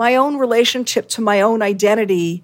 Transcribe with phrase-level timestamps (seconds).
[0.00, 2.42] my own relationship to my own identity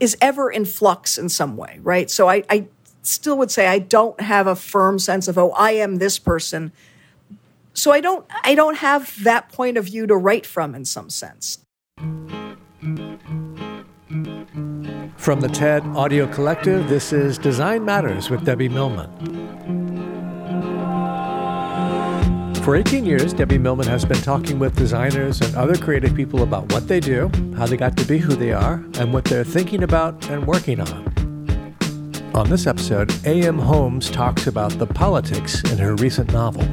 [0.00, 2.10] is ever in flux in some way, right?
[2.10, 2.66] So I, I
[3.02, 6.72] still would say I don't have a firm sense of, oh, I am this person.
[7.74, 11.10] So I don't I don't have that point of view to write from in some
[11.10, 11.60] sense.
[15.16, 19.83] From the TED Audio Collective, this is Design Matters with Debbie Millman.
[22.64, 26.72] For 18 years, Debbie Millman has been talking with designers and other creative people about
[26.72, 29.82] what they do, how they got to be who they are, and what they're thinking
[29.82, 32.32] about and working on.
[32.34, 33.58] On this episode, A.M.
[33.58, 36.66] Homes talks about the politics in her recent novel.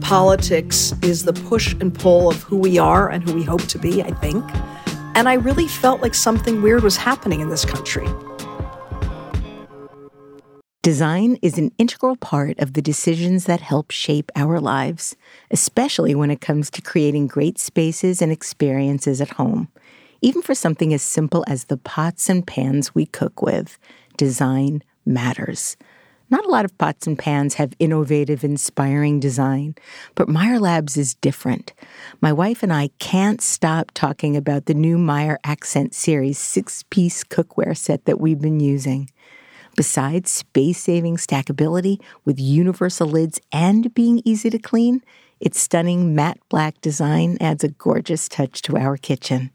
[0.00, 3.78] Politics is the push and pull of who we are and who we hope to
[3.78, 4.44] be, I think.
[5.14, 8.08] And I really felt like something weird was happening in this country.
[10.86, 15.16] Design is an integral part of the decisions that help shape our lives,
[15.50, 19.66] especially when it comes to creating great spaces and experiences at home.
[20.22, 23.80] Even for something as simple as the pots and pans we cook with,
[24.16, 25.76] design matters.
[26.30, 29.74] Not a lot of pots and pans have innovative, inspiring design,
[30.14, 31.72] but Meyer Labs is different.
[32.20, 37.24] My wife and I can't stop talking about the new Meyer Accent Series six piece
[37.24, 39.10] cookware set that we've been using.
[39.76, 45.02] Besides space saving stackability with universal lids and being easy to clean,
[45.38, 49.50] its stunning matte black design adds a gorgeous touch to our kitchen.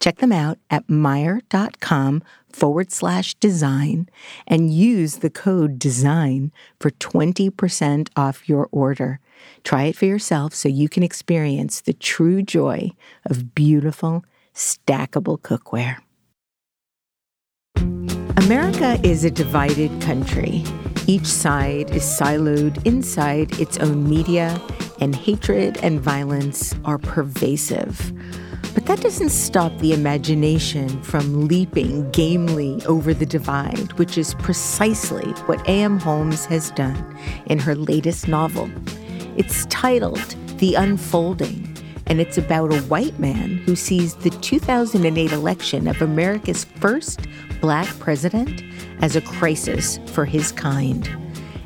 [0.00, 2.22] Check them out at Meyer.com
[2.52, 4.06] forward slash design
[4.46, 9.18] and use the code DESIGN for 20% off your order.
[9.62, 12.90] Try it for yourself so you can experience the true joy
[13.24, 16.03] of beautiful, stackable cookware.
[18.44, 20.62] America is a divided country.
[21.06, 24.60] Each side is siloed inside its own media,
[25.00, 28.12] and hatred and violence are pervasive.
[28.74, 35.30] But that doesn't stop the imagination from leaping gamely over the divide, which is precisely
[35.46, 35.98] what A.M.
[35.98, 38.70] Homes has done in her latest novel.
[39.38, 41.74] It's titled The Unfolding
[42.06, 47.20] and it's about a white man who sees the 2008 election of America's first
[47.64, 48.62] black president
[49.00, 51.08] as a crisis for his kind.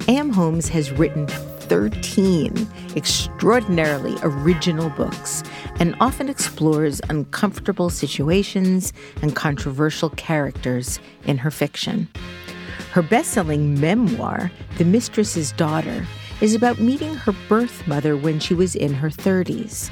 [0.07, 0.31] A.M.
[0.31, 5.43] Homes has written 13 extraordinarily original books
[5.81, 8.93] and often explores uncomfortable situations
[9.23, 12.07] and controversial characters in her fiction.
[12.93, 16.07] Her best selling memoir, The Mistress's Daughter,
[16.41, 19.91] is about meeting her birth mother when she was in her 30s.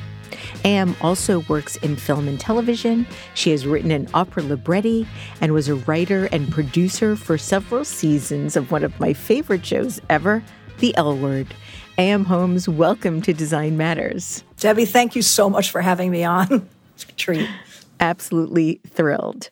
[0.64, 0.96] A.M.
[1.00, 3.06] also works in film and television.
[3.34, 5.06] She has written an opera libretti
[5.40, 10.00] and was a writer and producer for several seasons of one of my favorite shows
[10.10, 10.42] ever,
[10.78, 11.54] The L Word.
[11.98, 12.24] A.M.
[12.24, 14.44] Homes, welcome to Design Matters.
[14.58, 16.68] Debbie, thank you so much for having me on.
[16.96, 17.46] It's a treat.
[18.00, 19.50] Absolutely thrilled.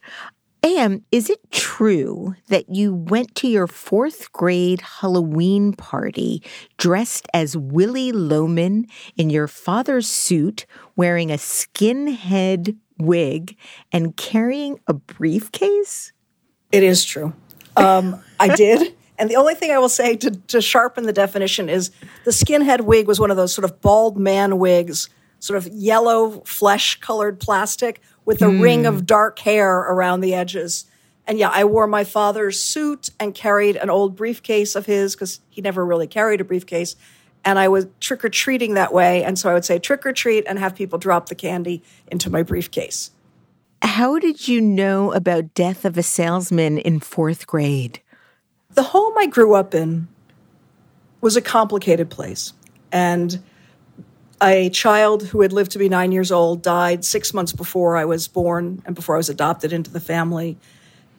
[0.64, 6.42] A.M., is it true that you went to your fourth grade Halloween party
[6.78, 10.64] dressed as Willy Loman in your father's suit,
[10.96, 13.58] wearing a skinhead wig,
[13.92, 16.12] and carrying a briefcase?
[16.72, 17.34] It is true.
[17.76, 18.96] Um, I did.
[19.16, 21.92] And the only thing I will say to, to sharpen the definition is
[22.24, 25.08] the skinhead wig was one of those sort of bald man wigs,
[25.38, 28.60] sort of yellow flesh colored plastic with a mm.
[28.60, 30.86] ring of dark hair around the edges.
[31.26, 35.40] And yeah, I wore my father's suit and carried an old briefcase of his because
[35.48, 36.96] he never really carried a briefcase.
[37.44, 39.22] And I was trick or treating that way.
[39.22, 42.30] And so I would say trick or treat and have people drop the candy into
[42.30, 43.10] my briefcase.
[43.82, 48.00] How did you know about Death of a Salesman in fourth grade?
[48.70, 50.08] The home I grew up in
[51.20, 52.52] was a complicated place.
[52.92, 53.42] And
[54.42, 58.04] a child who had lived to be nine years old died six months before I
[58.04, 60.56] was born and before I was adopted into the family.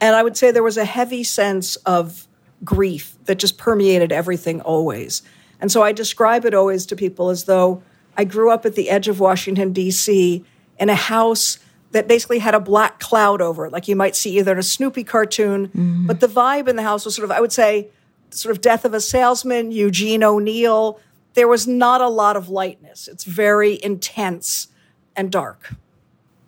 [0.01, 2.27] And I would say there was a heavy sense of
[2.63, 5.21] grief that just permeated everything always.
[5.59, 7.81] And so I describe it always to people as though
[8.17, 10.43] I grew up at the edge of Washington, D.C.,
[10.77, 11.59] in a house
[11.91, 14.63] that basically had a black cloud over it, like you might see either in a
[14.63, 15.67] Snoopy cartoon.
[15.67, 16.07] Mm-hmm.
[16.07, 17.87] But the vibe in the house was sort of, I would say,
[18.31, 20.99] sort of Death of a Salesman, Eugene O'Neill.
[21.35, 23.07] There was not a lot of lightness.
[23.07, 24.69] It's very intense
[25.15, 25.73] and dark.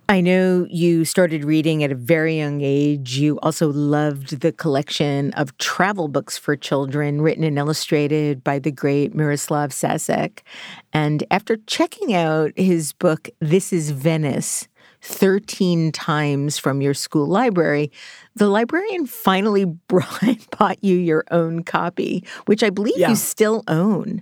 [0.10, 3.18] I know you started reading at a very young age.
[3.18, 8.72] You also loved the collection of travel books for children written and illustrated by the
[8.72, 10.39] great Miroslav Sasek.
[10.94, 14.69] And after checking out his book, This is Venice,
[15.01, 17.92] 13 times from your school library,
[18.36, 23.10] the librarian finally brought, bought you your own copy, which I believe yeah.
[23.10, 24.22] you still own.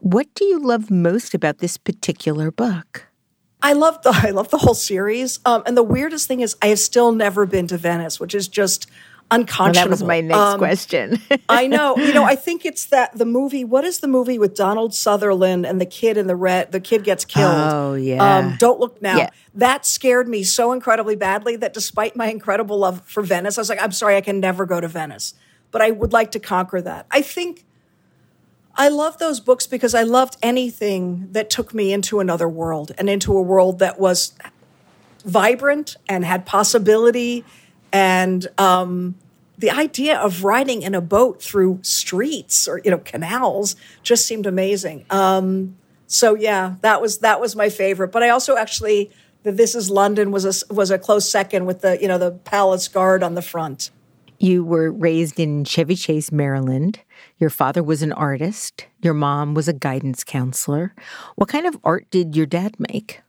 [0.00, 3.06] What do you love most about this particular book?
[3.62, 5.38] I love the I love the whole series.
[5.44, 8.48] Um, and the weirdest thing is I have still never been to Venice, which is
[8.48, 8.90] just
[9.30, 9.74] unconscionable.
[9.74, 11.18] Well, that was my next um, question.
[11.48, 11.96] I know.
[11.96, 13.64] You know, I think it's that the movie.
[13.64, 16.72] What is the movie with Donald Sutherland and the kid in the red?
[16.72, 17.54] The kid gets killed.
[17.54, 18.38] Oh yeah.
[18.38, 19.18] Um, Don't look now.
[19.18, 19.30] Yeah.
[19.54, 23.68] That scared me so incredibly badly that despite my incredible love for Venice, I was
[23.68, 25.34] like, I'm sorry, I can never go to Venice,
[25.70, 27.06] but I would like to conquer that.
[27.10, 27.66] I think
[28.80, 33.10] I love those books because I loved anything that took me into another world and
[33.10, 34.32] into a world that was
[35.22, 37.44] vibrant and had possibility.
[37.92, 39.16] And um,
[39.58, 44.46] the idea of riding in a boat through streets or you know canals just seemed
[44.46, 45.04] amazing.
[45.10, 45.76] Um,
[46.06, 48.12] so yeah, that was that was my favorite.
[48.12, 49.10] But I also actually
[49.42, 52.30] the This Is London was a was a close second with the you know the
[52.30, 53.90] palace guard on the front.
[54.42, 57.00] You were raised in Chevy Chase, Maryland.
[57.38, 58.86] Your father was an artist.
[59.02, 60.94] Your mom was a guidance counselor.
[61.36, 63.20] What kind of art did your dad make?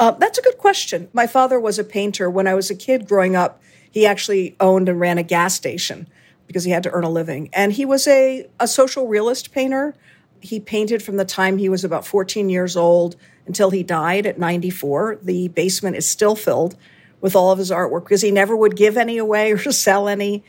[0.00, 1.08] Uh, that's a good question.
[1.12, 2.28] My father was a painter.
[2.28, 6.08] When I was a kid growing up, he actually owned and ran a gas station
[6.48, 7.48] because he had to earn a living.
[7.52, 9.94] And he was a, a social realist painter.
[10.40, 13.14] He painted from the time he was about 14 years old
[13.46, 15.20] until he died at 94.
[15.22, 16.74] The basement is still filled
[17.20, 20.44] with all of his artwork because he never would give any away or sell any.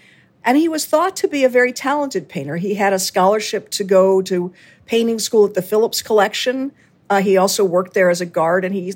[0.47, 2.55] And he was thought to be a very talented painter.
[2.55, 4.53] He had a scholarship to go to
[4.85, 6.71] painting school at the Phillips Collection.
[7.09, 8.63] Uh, he also worked there as a guard.
[8.63, 8.94] And he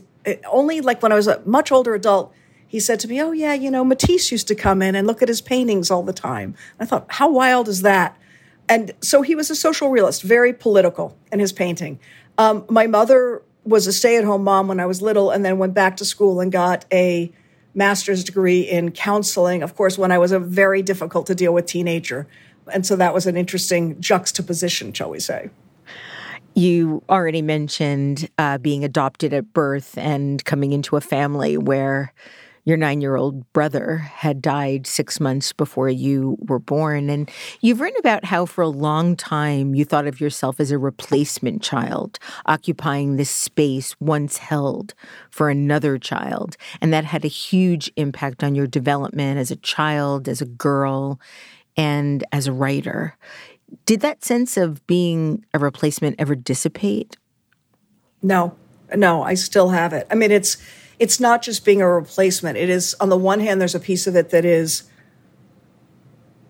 [0.50, 2.34] only like when I was a much older adult,
[2.66, 5.22] he said to me, Oh, yeah, you know, Matisse used to come in and look
[5.22, 6.56] at his paintings all the time.
[6.80, 8.18] I thought, How wild is that?
[8.70, 12.00] And so he was a social realist, very political in his painting.
[12.38, 15.58] Um, my mother was a stay at home mom when I was little and then
[15.58, 17.30] went back to school and got a
[17.74, 21.66] master's degree in counseling, of course, when I was a very difficult to deal with
[21.66, 22.28] teenager.
[22.74, 25.50] And so that was an interesting juxtaposition, shall we say.
[26.54, 32.14] You already mentioned uh, being adopted at birth and coming into a family where
[32.64, 37.10] your nine year old brother had died six months before you were born.
[37.10, 37.30] And
[37.62, 41.62] you've written about how for a long time you thought of yourself as a replacement
[41.62, 44.94] child, occupying this space once held
[45.30, 46.58] for another child.
[46.82, 51.20] And that had a huge impact on your development as a child, as a girl,
[51.78, 53.18] and as a writer.
[53.86, 57.18] Did that sense of being a replacement ever dissipate?
[58.22, 58.56] No,
[58.96, 60.06] no, I still have it.
[60.12, 60.58] I mean, it's
[61.02, 62.60] it's not just being a replacement.
[62.60, 64.84] It is, on the one hand, there's a piece of it that is,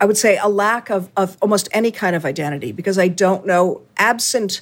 [0.02, 3.46] I would say, a lack of, of almost any kind of identity because I don't
[3.46, 4.60] know, absent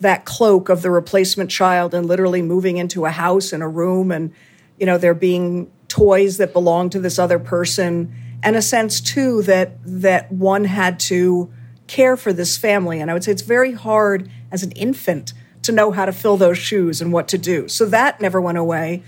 [0.00, 4.10] that cloak of the replacement child and literally moving into a house and a room
[4.10, 4.32] and,
[4.76, 9.42] you know, there being toys that belong to this other person and a sense too
[9.42, 11.48] that that one had to
[11.86, 13.00] care for this family.
[13.00, 16.36] And i would say it's very hard as an infant to know how to fill
[16.36, 17.68] those shoes and what to do.
[17.68, 19.04] So that never went away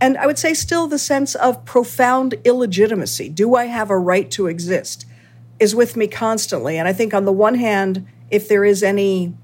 [0.00, 3.28] and I would say still the sense of profound illegitimacy.
[3.28, 5.04] Do I have a right to exist?
[5.58, 6.78] Is with me constantly.
[6.78, 9.34] And I think on the one hand, if there is any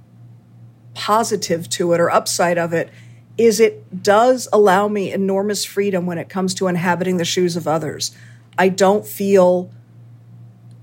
[0.94, 2.90] positive to it or upside of it,
[3.37, 7.66] is it does allow me enormous freedom when it comes to inhabiting the shoes of
[7.66, 8.12] others.
[8.56, 9.73] I don't feel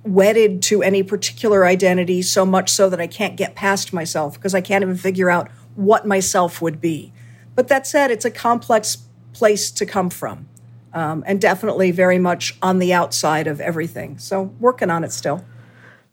[0.04, 4.54] wedded to any particular identity so much so that I can't get past myself because
[4.54, 7.14] I can't even figure out what myself would be.
[7.56, 8.98] But that said, it's a complex
[9.34, 10.48] place to come from.
[10.94, 14.18] um, and definitely very much on the outside of everything.
[14.18, 15.44] So working on it still.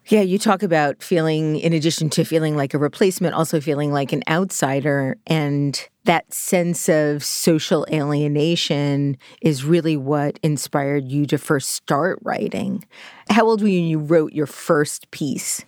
[0.06, 4.12] Yeah, you talk about feeling, in addition to feeling like a replacement, also feeling like
[4.12, 5.18] an outsider.
[5.26, 12.86] And that sense of social alienation is really what inspired you to first start writing.
[13.28, 15.62] How old were you when you wrote your first piece?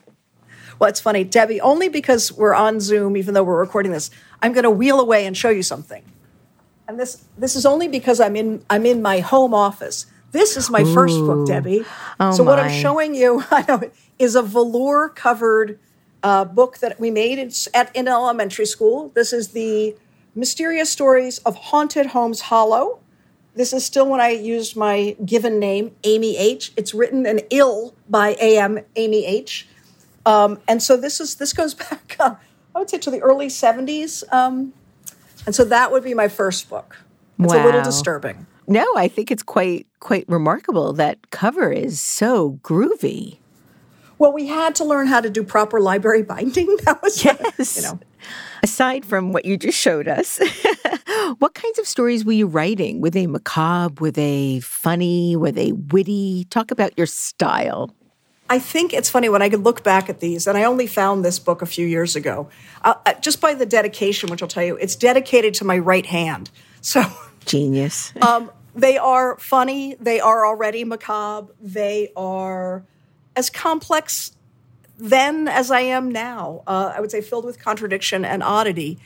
[0.78, 4.54] Well, it's funny, Debbie, only because we're on Zoom, even though we're recording this, I'm
[4.54, 6.02] going to wheel away and show you something.
[6.90, 10.06] And this, this is only because I'm in, I'm in my home office.
[10.32, 10.92] This is my Ooh.
[10.92, 11.84] first book, Debbie.
[12.18, 12.50] Oh so, my.
[12.50, 13.80] what I'm showing you I know,
[14.18, 15.78] is a velour covered
[16.24, 19.10] uh, book that we made in, at, in elementary school.
[19.14, 19.94] This is the
[20.34, 22.98] Mysterious Stories of Haunted Homes Hollow.
[23.54, 26.72] This is still when I used my given name, Amy H.
[26.76, 28.80] It's written in ill by A.M.
[28.96, 29.68] Amy H.
[30.26, 32.34] Um, and so this is this goes back, uh,
[32.74, 34.24] I would say, to the early '70s.
[34.32, 34.72] Um,
[35.46, 36.96] and so that would be my first book.
[37.38, 37.62] It's wow.
[37.62, 38.46] a little disturbing.
[38.66, 40.92] No, I think it's quite quite remarkable.
[40.92, 43.38] That cover is so groovy.
[44.18, 46.76] Well, we had to learn how to do proper library binding.
[46.84, 47.76] That was yes.
[47.76, 47.98] you know.
[48.62, 50.38] Aside from what you just showed us,
[51.38, 53.00] what kinds of stories were you writing?
[53.00, 53.94] Were they macabre?
[54.00, 55.34] Were they funny?
[55.36, 56.44] Were they witty?
[56.50, 57.94] Talk about your style.
[58.50, 61.24] I think it's funny when I could look back at these, and I only found
[61.24, 62.50] this book a few years ago.
[62.82, 66.04] Uh, uh just by the dedication, which I'll tell you, it's dedicated to my right
[66.04, 66.50] hand.
[66.80, 67.04] So
[67.46, 68.12] genius.
[68.22, 69.94] um, they are funny.
[70.00, 71.52] They are already macabre.
[71.60, 72.84] They are
[73.36, 74.32] as complex
[74.98, 76.62] then as I am now.
[76.66, 78.98] Uh, I would say filled with contradiction and oddity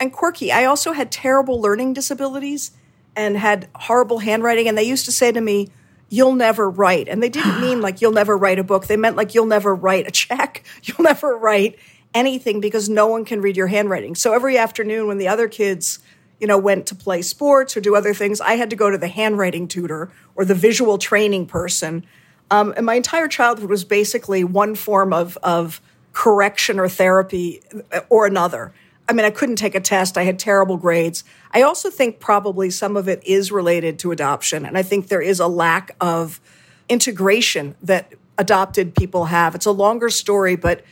[0.00, 0.50] and quirky.
[0.50, 2.72] I also had terrible learning disabilities
[3.14, 4.66] and had horrible handwriting.
[4.68, 5.68] And they used to say to me,
[6.10, 7.08] You'll never write.
[7.08, 8.86] And they didn't mean like you'll never write a book.
[8.86, 10.64] They meant like you'll never write a check.
[10.82, 11.78] You'll never write
[12.12, 14.16] anything because no one can read your handwriting.
[14.16, 16.00] So every afternoon when the other kids
[16.40, 18.98] you know, went to play sports or do other things, I had to go to
[18.98, 22.04] the handwriting tutor or the visual training person.
[22.50, 25.80] Um, and my entire childhood was basically one form of, of
[26.12, 27.62] correction or therapy
[27.92, 28.72] uh, or another.
[29.10, 30.16] I mean, I couldn't take a test.
[30.16, 31.24] I had terrible grades.
[31.50, 34.64] I also think probably some of it is related to adoption.
[34.64, 36.40] And I think there is a lack of
[36.88, 39.56] integration that adopted people have.
[39.56, 40.84] It's a longer story, but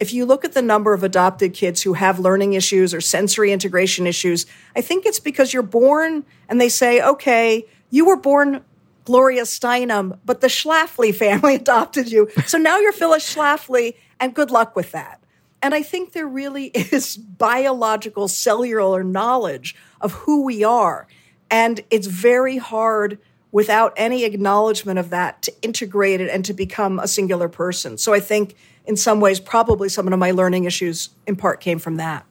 [0.00, 3.52] if you look at the number of adopted kids who have learning issues or sensory
[3.52, 4.44] integration issues,
[4.76, 8.62] I think it's because you're born and they say, okay, you were born
[9.06, 12.28] Gloria Steinem, but the Schlafly family adopted you.
[12.44, 15.21] So now you're Phyllis Schlafly, and good luck with that.
[15.62, 21.06] And I think there really is biological cellular knowledge of who we are.
[21.50, 23.18] And it's very hard
[23.52, 27.98] without any acknowledgement of that to integrate it and to become a singular person.
[27.98, 31.78] So I think in some ways, probably some of my learning issues in part came
[31.78, 32.24] from that.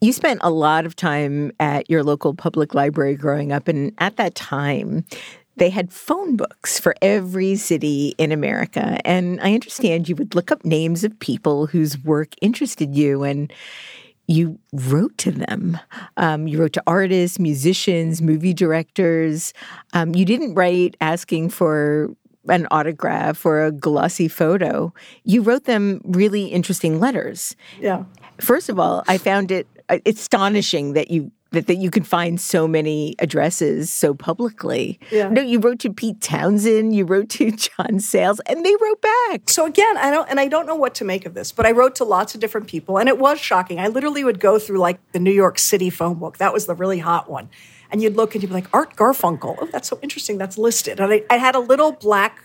[0.00, 4.16] You spent a lot of time at your local public library growing up, and at
[4.16, 5.04] that time,
[5.56, 8.98] they had phone books for every city in America.
[9.04, 13.52] And I understand you would look up names of people whose work interested you and
[14.26, 15.78] you wrote to them.
[16.16, 19.52] Um, you wrote to artists, musicians, movie directors.
[19.92, 22.10] Um, you didn't write asking for
[22.48, 24.92] an autograph or a glossy photo.
[25.24, 27.56] You wrote them really interesting letters.
[27.80, 28.04] Yeah.
[28.40, 32.40] First of all, I found it uh, astonishing that you that, that you can find
[32.40, 34.98] so many addresses so publicly.
[35.10, 35.28] Yeah.
[35.28, 39.48] No, you wrote to Pete Townshend, you wrote to John Sayles, and they wrote back.
[39.48, 41.72] So again, I don't and I don't know what to make of this, but I
[41.72, 43.78] wrote to lots of different people, and it was shocking.
[43.78, 46.38] I literally would go through like the New York City phone book.
[46.38, 47.48] That was the really hot one
[47.90, 49.56] and you'd look and you'd be like, Art Garfunkel.
[49.60, 50.38] Oh, that's so interesting.
[50.38, 50.98] That's listed.
[50.98, 52.42] And I, I had a little black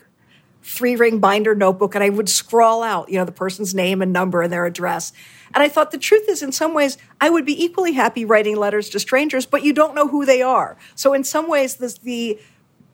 [0.68, 4.12] three ring binder notebook and I would scrawl out, you know, the person's name and
[4.12, 5.14] number and their address.
[5.56, 8.58] And I thought the truth is, in some ways, I would be equally happy writing
[8.58, 10.78] letters to strangers, but you don't know who they are.
[10.94, 12.38] So in some ways, this, the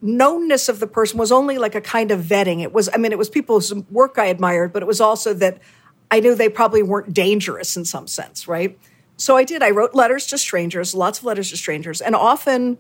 [0.04, 2.62] knownness of the person was only like a kind of vetting.
[2.62, 5.60] It was, I mean, it was people's work I admired, but it was also that
[6.12, 8.78] I knew they probably weren't dangerous in some sense, right?
[9.18, 9.64] So I did.
[9.64, 12.78] I wrote letters to strangers, lots of letters to strangers, and often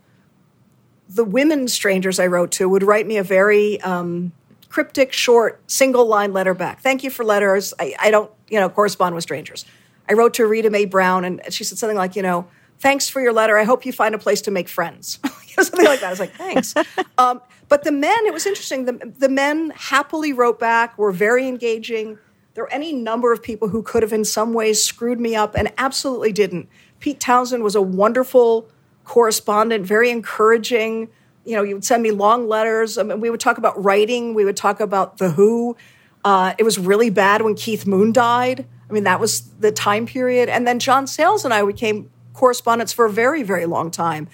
[1.10, 4.32] the women strangers I wrote to would write me a very um,
[4.74, 6.82] cryptic, short, single line letter back.
[6.82, 7.76] Thank you for letters.
[7.80, 9.66] I, I, don't, you know, correspond with strangers.
[10.10, 12.48] I wrote to Rita Mae Brown, and she said something like, you know,
[12.80, 13.56] thanks for your letter.
[13.56, 15.20] I hope you find a place to make friends.
[15.46, 16.08] something like that.
[16.08, 16.74] I was like, thanks.
[17.20, 17.40] um,
[17.70, 18.86] but the men, it was interesting.
[18.86, 22.18] The, the men happily wrote back, were very engaging.
[22.56, 25.54] There were any number of people who could have, in some ways, screwed me up
[25.54, 26.68] and absolutely didn't.
[27.00, 28.68] Pete Townshend was a wonderful
[29.04, 31.10] correspondent, very encouraging.
[31.46, 32.98] You know, you would send me long letters.
[32.98, 34.34] I mean, we would talk about writing.
[34.34, 35.76] We would talk about The Who.
[36.24, 38.66] Uh, it was really bad when Keith Moon died.
[38.90, 40.50] I mean, that was the time period.
[40.50, 44.28] And then John Sayles and I became correspondents for a very, very long time.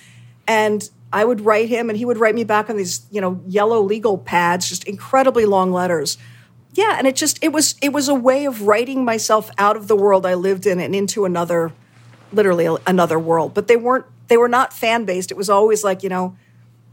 [0.48, 3.42] And I would write him and he would write me back on these, you know,
[3.48, 6.18] yellow legal pads, just incredibly long letters.
[6.74, 9.88] Yeah, and it just it was it was a way of writing myself out of
[9.88, 11.74] the world I lived in and into another
[12.32, 13.54] literally another world.
[13.54, 15.32] But they weren't they were not fan based.
[15.32, 16.36] It was always like, you know,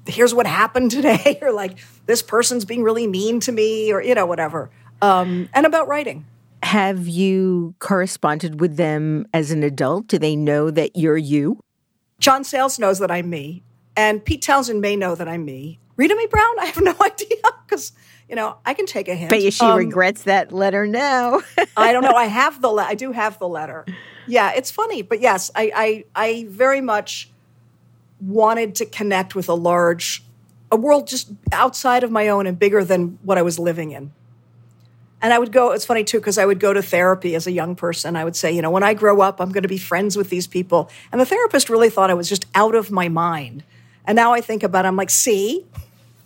[0.06, 4.14] here's what happened today or like this person's being really mean to me or you
[4.14, 4.70] know whatever.
[5.02, 6.26] Um, and about writing.
[6.62, 10.08] Have you corresponded with them as an adult?
[10.08, 11.60] Do they know that you're you?
[12.18, 13.62] John Sayles knows that I'm me.
[13.96, 15.78] And Pete Townshend may know that I'm me.
[15.96, 17.36] Rita Mae Brown, I have no idea
[17.66, 17.92] because
[18.28, 19.30] you know I can take a hint.
[19.30, 21.40] But she um, regrets that letter now.
[21.76, 22.14] I don't know.
[22.14, 22.68] I have the.
[22.68, 23.84] Le- I do have the letter.
[24.26, 27.30] Yeah, it's funny, but yes, I, I I very much
[28.20, 30.24] wanted to connect with a large,
[30.70, 34.12] a world just outside of my own and bigger than what I was living in.
[35.22, 37.52] And I would go, it's funny too, because I would go to therapy as a
[37.52, 38.16] young person.
[38.16, 40.28] I would say, you know, when I grow up, I'm going to be friends with
[40.28, 40.90] these people.
[41.10, 43.64] And the therapist really thought I was just out of my mind.
[44.04, 45.64] And now I think about it, I'm like, see?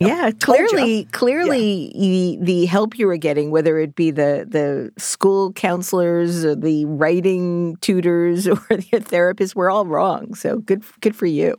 [0.01, 2.39] Yeah, clearly, clearly, yeah.
[2.39, 6.87] The, the help you were getting, whether it be the the school counselors, or the
[6.87, 10.35] writing tutors, or the therapists, were all wrong.
[10.35, 11.55] So good, good for you.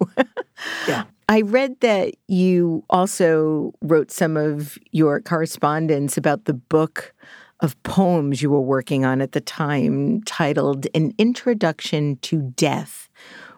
[0.88, 1.03] yeah.
[1.29, 7.13] I read that you also wrote some of your correspondence about the book
[7.62, 13.07] of poems you were working on at the time titled An Introduction to Death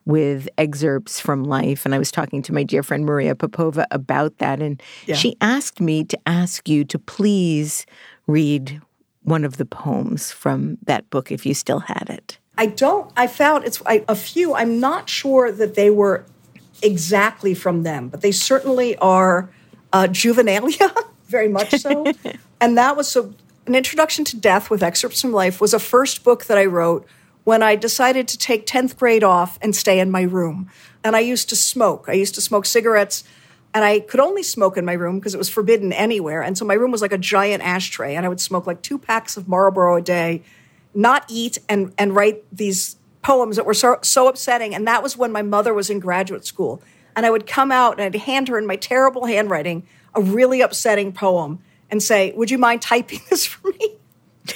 [0.05, 1.85] with excerpts from life.
[1.85, 4.61] And I was talking to my dear friend Maria Popova about that.
[4.61, 5.15] And yeah.
[5.15, 7.85] she asked me to ask you to please
[8.27, 8.81] read
[9.23, 12.37] one of the poems from that book if you still had it.
[12.57, 14.53] I don't, I found it's I, a few.
[14.53, 16.25] I'm not sure that they were
[16.81, 19.49] exactly from them, but they certainly are
[19.91, 20.95] uh, juvenilia,
[21.27, 22.05] very much so.
[22.61, 23.33] and that was so,
[23.65, 27.07] an introduction to death with excerpts from life was a first book that I wrote
[27.43, 30.69] when I decided to take 10th grade off and stay in my room.
[31.03, 32.05] And I used to smoke.
[32.07, 33.23] I used to smoke cigarettes
[33.73, 36.41] and I could only smoke in my room because it was forbidden anywhere.
[36.41, 38.97] And so my room was like a giant ashtray and I would smoke like two
[38.97, 40.43] packs of Marlboro a day,
[40.93, 44.75] not eat and, and write these poems that were so, so upsetting.
[44.75, 46.81] And that was when my mother was in graduate school.
[47.15, 50.61] And I would come out and I'd hand her in my terrible handwriting a really
[50.61, 53.95] upsetting poem and say, Would you mind typing this for me?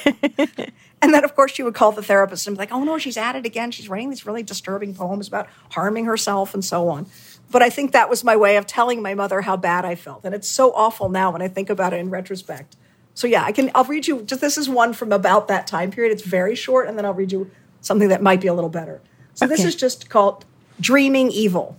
[1.02, 3.18] And then, of course, she would call the therapist and be like, oh no, she's
[3.18, 3.72] at it again.
[3.72, 7.06] She's writing these really disturbing poems about harming herself and so on.
[7.52, 10.26] But I think that was my way of telling my mother how bad I felt.
[10.26, 12.76] And it's so awful now when I think about it in retrospect.
[13.14, 15.90] So yeah, I can I'll read you just this is one from about that time
[15.90, 16.12] period.
[16.12, 17.50] It's very short, and then I'll read you
[17.82, 19.02] something that might be a little better.
[19.34, 19.56] So okay.
[19.56, 20.46] this is just called
[20.80, 21.78] Dreaming Evil.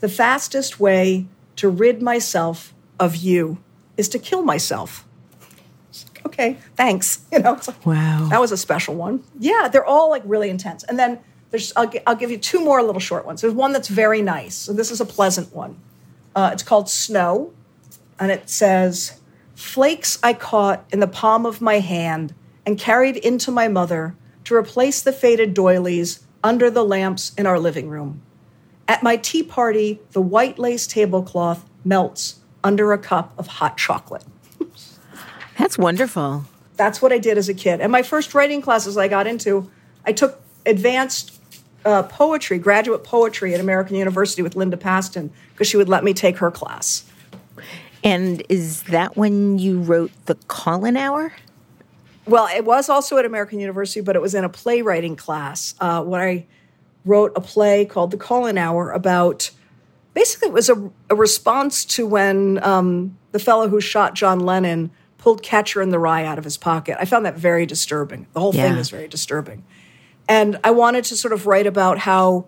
[0.00, 3.58] The fastest way to rid myself of you
[3.96, 5.03] is to kill myself
[6.26, 7.20] okay, thanks.
[7.32, 9.24] You know, like, wow, that was a special one.
[9.38, 10.84] Yeah, they're all like really intense.
[10.84, 11.18] And then
[11.50, 13.40] there's, I'll, I'll give you two more little short ones.
[13.40, 14.54] There's one that's very nice.
[14.54, 15.80] So this is a pleasant one.
[16.36, 17.52] Uh, it's called Snow,
[18.18, 19.20] and it says,
[19.54, 22.34] "Flakes I caught in the palm of my hand
[22.66, 27.58] and carried into my mother to replace the faded doilies under the lamps in our
[27.58, 28.20] living room.
[28.86, 34.24] At my tea party, the white lace tablecloth melts under a cup of hot chocolate."
[35.58, 36.44] That's wonderful.
[36.76, 37.80] That's what I did as a kid.
[37.80, 39.70] And my first writing classes I got into,
[40.04, 41.40] I took advanced
[41.84, 46.14] uh, poetry, graduate poetry at American University with Linda Pastan because she would let me
[46.14, 47.04] take her class.
[48.02, 51.32] And is that when you wrote The Call-In Hour?
[52.26, 56.02] Well, it was also at American University, but it was in a playwriting class uh,
[56.02, 56.46] when I
[57.04, 59.50] wrote a play called The Call-In Hour about
[60.14, 64.90] basically it was a, a response to when um, the fellow who shot John Lennon
[65.24, 66.98] pulled Catcher in the Rye out of his pocket.
[67.00, 68.26] I found that very disturbing.
[68.34, 68.68] The whole yeah.
[68.68, 69.64] thing is very disturbing.
[70.28, 72.44] And I wanted to sort of write about how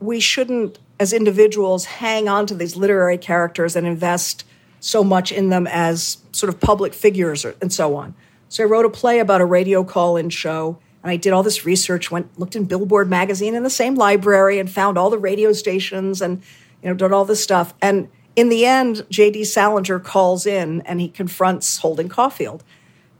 [0.00, 4.44] we shouldn't, as individuals, hang on to these literary characters and invest
[4.80, 8.14] so much in them as sort of public figures or, and so on.
[8.50, 11.64] So I wrote a play about a radio call-in show, and I did all this
[11.64, 12.10] research.
[12.10, 16.20] Went looked in Billboard magazine in the same library and found all the radio stations
[16.20, 16.42] and
[16.82, 17.72] you know did all this stuff.
[17.80, 19.44] And in the end, J.D.
[19.44, 22.64] Salinger calls in and he confronts Holden Caulfield.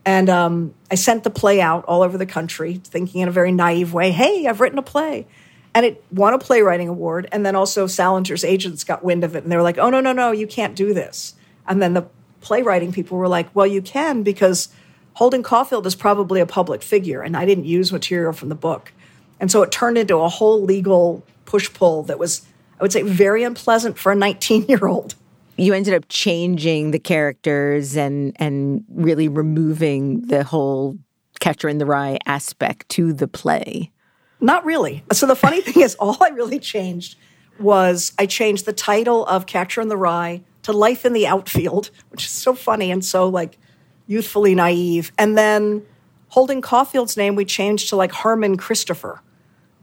[0.03, 3.51] And um, I sent the play out all over the country, thinking in a very
[3.51, 5.27] naive way, hey, I've written a play.
[5.75, 7.29] And it won a playwriting award.
[7.31, 10.01] And then also Salinger's agents got wind of it and they were like, oh, no,
[10.01, 11.35] no, no, you can't do this.
[11.67, 12.07] And then the
[12.39, 14.69] playwriting people were like, well, you can because
[15.13, 17.21] Holden Caulfield is probably a public figure.
[17.21, 18.91] And I didn't use material from the book.
[19.39, 22.41] And so it turned into a whole legal push pull that was
[22.81, 25.13] I would say very unpleasant for a 19 year old.
[25.55, 30.97] You ended up changing the characters and and really removing the whole
[31.39, 33.91] Catcher in the Rye aspect to the play.
[34.39, 35.03] Not really.
[35.13, 37.17] So the funny thing is, all I really changed
[37.59, 41.91] was I changed the title of Catcher in the Rye to Life in the Outfield,
[42.09, 43.59] which is so funny and so like
[44.07, 45.11] youthfully naive.
[45.19, 45.85] And then
[46.29, 49.21] Holden Caulfield's name we changed to like Harmon Christopher.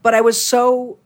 [0.03, 0.99] But I was so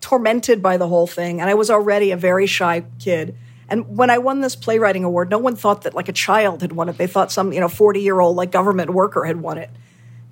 [0.00, 3.36] tormented by the whole thing, and I was already a very shy kid.
[3.68, 6.72] And when I won this playwriting award, no one thought that like a child had
[6.72, 6.98] won it.
[6.98, 9.70] They thought some you know forty year old like government worker had won it.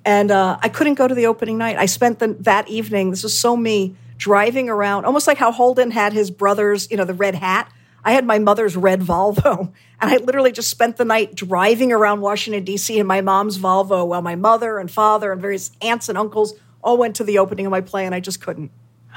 [0.05, 1.77] And uh, I couldn't go to the opening night.
[1.77, 3.11] I spent the, that evening.
[3.11, 7.05] This was so me driving around, almost like how Holden had his brother's, you know,
[7.05, 7.71] the red hat.
[8.03, 9.59] I had my mother's red Volvo,
[10.01, 12.97] and I literally just spent the night driving around Washington, D.C.
[12.97, 16.97] in my mom's Volvo while my mother and father and various aunts and uncles all
[16.97, 18.71] went to the opening of my play, and I just couldn't.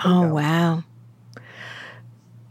[0.05, 0.85] Oh, wow.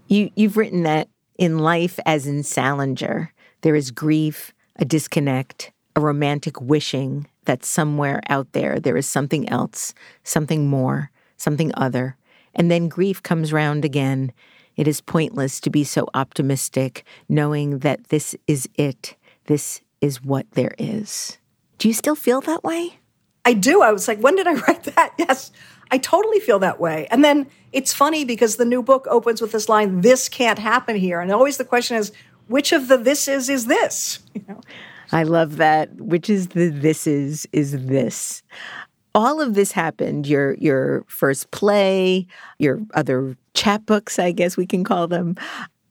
[0.07, 6.01] You, you've written that in life, as in Salinger, there is grief, a disconnect, a
[6.01, 12.15] romantic wishing that somewhere out there there is something else, something more, something other.
[12.53, 14.31] And then grief comes round again
[14.77, 19.15] it is pointless to be so optimistic, knowing that this is it.
[19.45, 21.37] This is what there is.
[21.77, 22.99] Do you still feel that way?
[23.43, 23.81] I do.
[23.81, 25.13] I was like, when did I write that?
[25.17, 25.51] Yes,
[25.91, 27.07] I totally feel that way.
[27.11, 30.95] And then it's funny because the new book opens with this line, this can't happen
[30.95, 31.19] here.
[31.19, 32.11] And always the question is,
[32.47, 34.19] which of the this is is this?
[34.33, 34.61] You know?
[35.11, 35.93] I love that.
[35.95, 38.43] Which is the this is is this.
[39.13, 40.25] All of this happened.
[40.25, 42.27] Your your first play,
[42.59, 45.35] your other chapbooks, I guess we can call them,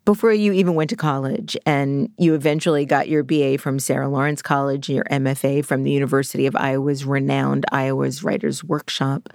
[0.06, 1.56] before you even went to college.
[1.66, 6.46] And you eventually got your BA from Sarah Lawrence College, your MFA from the University
[6.46, 9.28] of Iowa's renowned Iowa's Writers Workshop.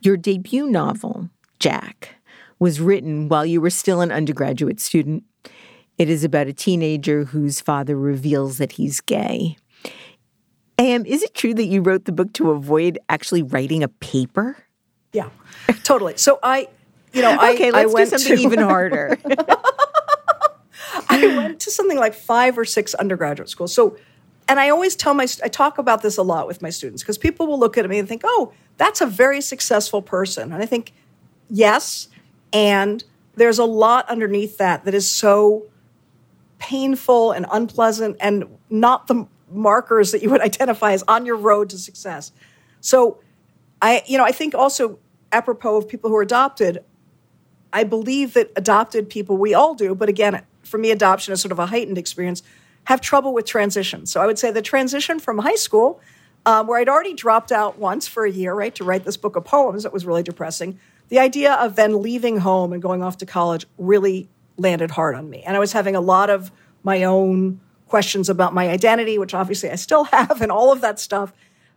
[0.00, 2.16] Your debut novel, Jack,
[2.58, 5.24] was written while you were still an undergraduate student.
[5.96, 9.56] It is about a teenager whose father reveals that he's gay.
[10.78, 14.56] Am, is it true that you wrote the book to avoid actually writing a paper?
[15.12, 15.30] Yeah,
[15.82, 16.16] totally.
[16.16, 16.68] So I
[17.12, 19.18] you know, okay, I, let's I do something to, even harder.
[21.08, 23.74] I went to something like five or six undergraduate schools.
[23.74, 23.96] So,
[24.46, 27.18] and I always tell my, I talk about this a lot with my students because
[27.18, 30.52] people will look at me and think, oh, that's a very successful person.
[30.52, 30.92] And I think,
[31.50, 32.08] yes.
[32.52, 35.66] And there's a lot underneath that that is so
[36.58, 41.70] painful and unpleasant and not the markers that you would identify as on your road
[41.70, 42.32] to success.
[42.80, 43.18] So,
[43.82, 44.98] I, you know, I think also
[45.32, 46.84] apropos of people who are adopted,
[47.72, 51.52] I believe that adopted people, we all do, but again, for me, adoption is sort
[51.52, 52.42] of a heightened experience,
[52.84, 54.06] have trouble with transition.
[54.06, 56.00] So I would say the transition from high school,
[56.48, 59.36] um, where I'd already dropped out once for a year, right, to write this book
[59.36, 60.80] of poems that was really depressing,
[61.10, 65.28] the idea of then leaving home and going off to college really landed hard on
[65.28, 65.42] me.
[65.42, 66.50] And I was having a lot of
[66.82, 70.98] my own questions about my identity, which obviously I still have, and all of that
[70.98, 71.34] stuff,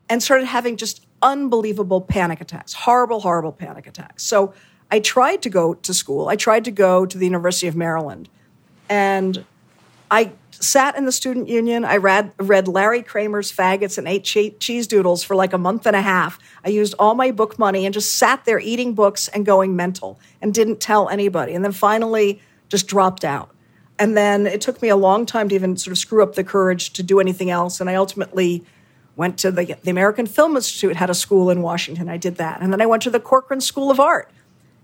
[0.07, 4.23] and started having just unbelievable panic attacks, horrible, horrible panic attacks.
[4.23, 4.53] So
[4.89, 6.29] I tried to go to school.
[6.29, 8.29] I tried to go to the University of Maryland.
[8.87, 9.43] And
[10.11, 11.85] I sat in the student union.
[11.85, 15.87] I read, read Larry Kramer's Faggots and ate che- cheese doodles for like a month
[15.87, 16.37] and a half.
[16.65, 20.19] I used all my book money and just sat there eating books and going mental
[20.41, 21.53] and didn't tell anybody.
[21.53, 23.55] And then finally just dropped out.
[23.97, 26.43] And then it took me a long time to even sort of screw up the
[26.43, 27.79] courage to do anything else.
[27.79, 28.65] And I ultimately
[29.15, 32.09] went to the, the American Film Institute, had a school in Washington.
[32.09, 32.61] I did that.
[32.61, 34.29] And then I went to the Corcoran School of Art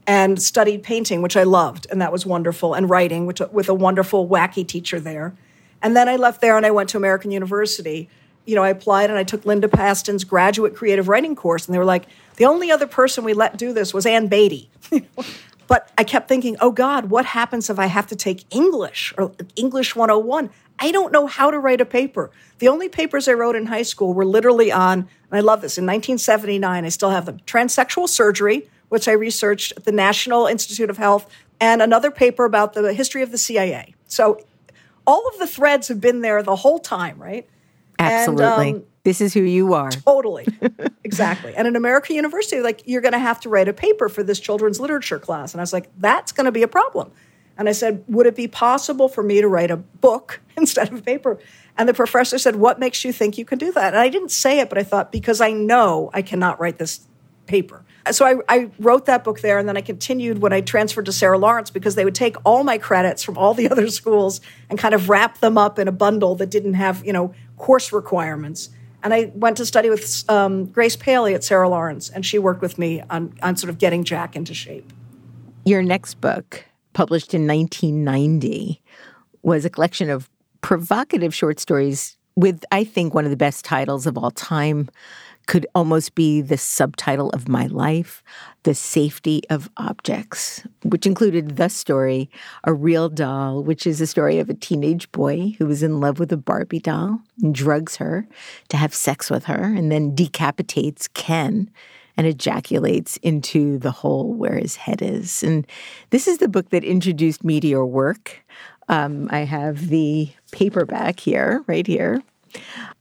[0.08, 3.74] and studied painting, which I loved, and that was wonderful, and writing, which with a
[3.74, 5.36] wonderful, wacky teacher there.
[5.82, 8.10] And then I left there and I went to American University.
[8.46, 11.78] You know, I applied and I took Linda Pastan's graduate creative writing course, and they
[11.78, 12.06] were like,
[12.38, 14.70] the only other person we let do this was Ann Beattie.
[15.68, 19.34] but I kept thinking, oh God, what happens if I have to take English or
[19.58, 20.50] English 101?
[20.80, 22.32] I don't know how to write a paper.
[22.60, 25.78] The only papers I wrote in high school were literally on, and I love this,
[25.78, 30.90] in 1979, I still have them transsexual surgery, which I researched at the National Institute
[30.90, 33.96] of Health, and another paper about the history of the CIA.
[34.08, 34.40] So
[35.06, 37.48] all of the threads have been there the whole time, right?
[38.00, 38.70] Absolutely.
[38.70, 39.90] And, um, this is who you are.
[39.90, 40.46] Totally.
[41.06, 41.56] exactly.
[41.56, 44.38] And at American University, like, you're going to have to write a paper for this
[44.38, 45.54] children's literature class.
[45.54, 47.12] And I was like, that's going to be a problem.
[47.58, 51.06] And I said, Would it be possible for me to write a book instead of
[51.06, 51.40] paper?
[51.78, 53.94] And the professor said, What makes you think you can do that?
[53.94, 57.00] And I didn't say it, but I thought, Because I know I cannot write this
[57.46, 57.84] paper.
[58.12, 61.12] So I, I, wrote that book there, and then I continued when I transferred to
[61.12, 64.78] Sarah Lawrence because they would take all my credits from all the other schools and
[64.78, 68.70] kind of wrap them up in a bundle that didn't have, you know, course requirements.
[69.04, 72.62] And I went to study with um, Grace Paley at Sarah Lawrence, and she worked
[72.62, 74.92] with me on, on sort of getting Jack into shape.
[75.66, 78.82] Your next book, published in 1990,
[79.44, 80.30] was a collection of
[80.62, 84.90] provocative short stories with, I think, one of the best titles of all time
[85.48, 88.22] could almost be the subtitle of my life
[88.64, 92.30] The Safety of Objects, which included the story,
[92.66, 96.20] A Real Doll, which is a story of a teenage boy who was in love
[96.20, 98.28] with a Barbie doll and drugs her
[98.70, 101.72] to have sex with her and then decapitates Ken
[102.18, 105.44] and ejaculates into the hole where his head is.
[105.44, 105.66] And
[106.10, 108.44] this is the book that introduced me to your work.
[108.90, 112.22] Um, I have the paperback here, right here.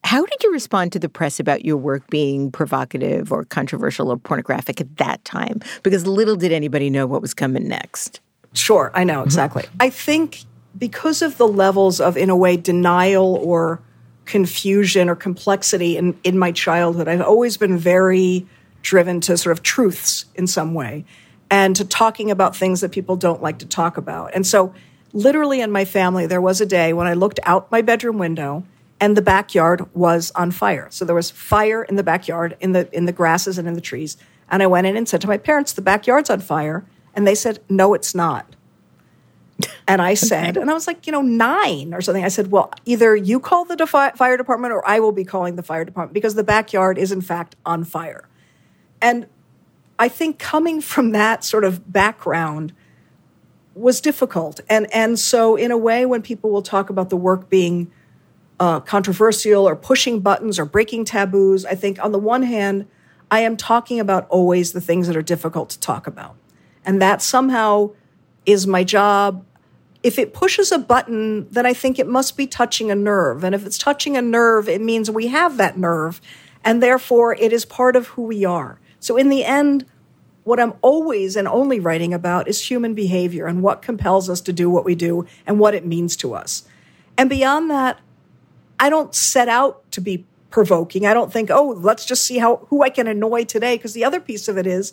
[0.07, 4.17] How did you respond to the press about your work being provocative or controversial or
[4.17, 5.61] pornographic at that time?
[5.83, 8.21] Because little did anybody know what was coming next.
[8.53, 9.65] Sure, I know exactly.
[9.65, 9.77] Mm-hmm.
[9.81, 10.45] I think
[10.79, 13.83] because of the levels of, in a way, denial or
[14.27, 18.47] confusion or complexity in, in my childhood, I've always been very
[18.83, 21.05] driven to sort of truths in some way
[21.51, 24.37] and to talking about things that people don't like to talk about.
[24.37, 24.73] And so,
[25.13, 28.63] literally, in my family, there was a day when I looked out my bedroom window
[29.01, 30.89] and the backyard was on fire.
[30.91, 33.81] So there was fire in the backyard, in the in the grasses and in the
[33.81, 34.17] trees.
[34.51, 37.35] And I went in and said to my parents, "The backyard's on fire," and they
[37.35, 38.57] said, "No, it's not."
[39.89, 42.25] And I said, and I was like, you know, nine or something.
[42.25, 45.55] I said, well, either you call the defi- fire department or I will be calling
[45.55, 48.29] the fire department because the backyard is in fact on fire.
[49.01, 49.29] And
[49.97, 52.73] I think coming from that sort of background
[53.75, 54.61] was difficult.
[54.69, 57.91] And and so in a way, when people will talk about the work being
[58.59, 61.65] uh, controversial or pushing buttons or breaking taboos.
[61.65, 62.87] I think on the one hand,
[63.31, 66.37] I am talking about always the things that are difficult to talk about.
[66.85, 67.91] And that somehow
[68.45, 69.45] is my job.
[70.03, 73.43] If it pushes a button, then I think it must be touching a nerve.
[73.43, 76.21] And if it's touching a nerve, it means we have that nerve.
[76.65, 78.79] And therefore, it is part of who we are.
[79.01, 79.85] So in the end,
[80.45, 84.53] what I'm always and only writing about is human behavior and what compels us to
[84.53, 86.69] do what we do and what it means to us.
[87.19, 87.99] And beyond that,
[88.79, 91.07] I don't set out to be provoking.
[91.07, 93.77] I don't think, oh, let's just see how who I can annoy today.
[93.77, 94.93] Because the other piece of it is,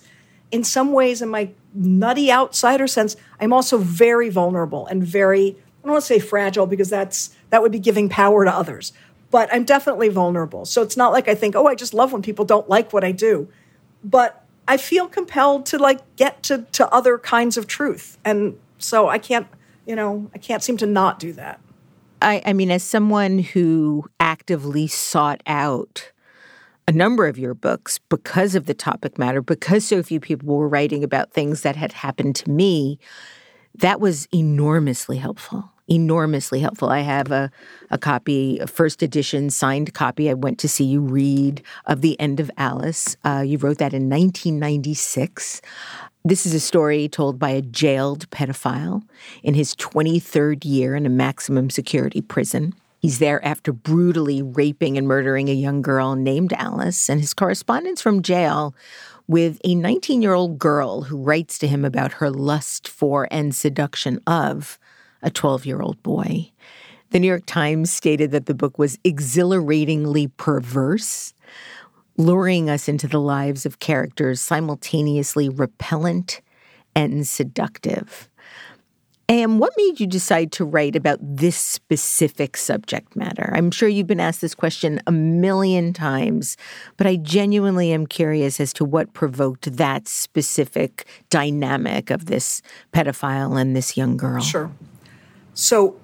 [0.51, 5.83] in some ways, in my nutty outsider sense, I'm also very vulnerable and very, I
[5.83, 8.93] don't want to say fragile because that's that would be giving power to others.
[9.31, 10.65] But I'm definitely vulnerable.
[10.65, 13.03] So it's not like I think, oh, I just love when people don't like what
[13.03, 13.47] I do.
[14.03, 18.17] But I feel compelled to like get to, to other kinds of truth.
[18.23, 19.47] And so I can't,
[19.85, 21.59] you know, I can't seem to not do that.
[22.23, 26.11] I, I mean, as someone who actively sought out
[26.87, 30.67] a number of your books because of the topic matter, because so few people were
[30.67, 32.99] writing about things that had happened to me,
[33.75, 35.69] that was enormously helpful.
[35.89, 36.89] Enormously helpful.
[36.89, 37.51] I have a,
[37.91, 40.29] a copy, a first edition signed copy.
[40.29, 43.17] I went to see you read of The End of Alice.
[43.25, 45.61] Uh, you wrote that in 1996.
[46.25, 49.03] This is a story told by a jailed pedophile
[49.43, 52.73] in his 23rd year in a maximum security prison.
[52.99, 58.01] He's there after brutally raping and murdering a young girl named Alice, and his correspondence
[58.01, 58.73] from jail
[59.27, 63.53] with a 19 year old girl who writes to him about her lust for and
[63.53, 64.79] seduction of
[65.21, 66.49] a 12 year old boy.
[67.09, 71.33] The New York Times stated that the book was exhilaratingly perverse
[72.17, 76.41] luring us into the lives of characters simultaneously repellent
[76.95, 78.29] and seductive.
[79.29, 83.51] And what made you decide to write about this specific subject matter?
[83.55, 86.57] I'm sure you've been asked this question a million times,
[86.97, 93.59] but I genuinely am curious as to what provoked that specific dynamic of this pedophile
[93.59, 94.41] and this young girl.
[94.41, 94.69] Sure.
[95.53, 95.95] So,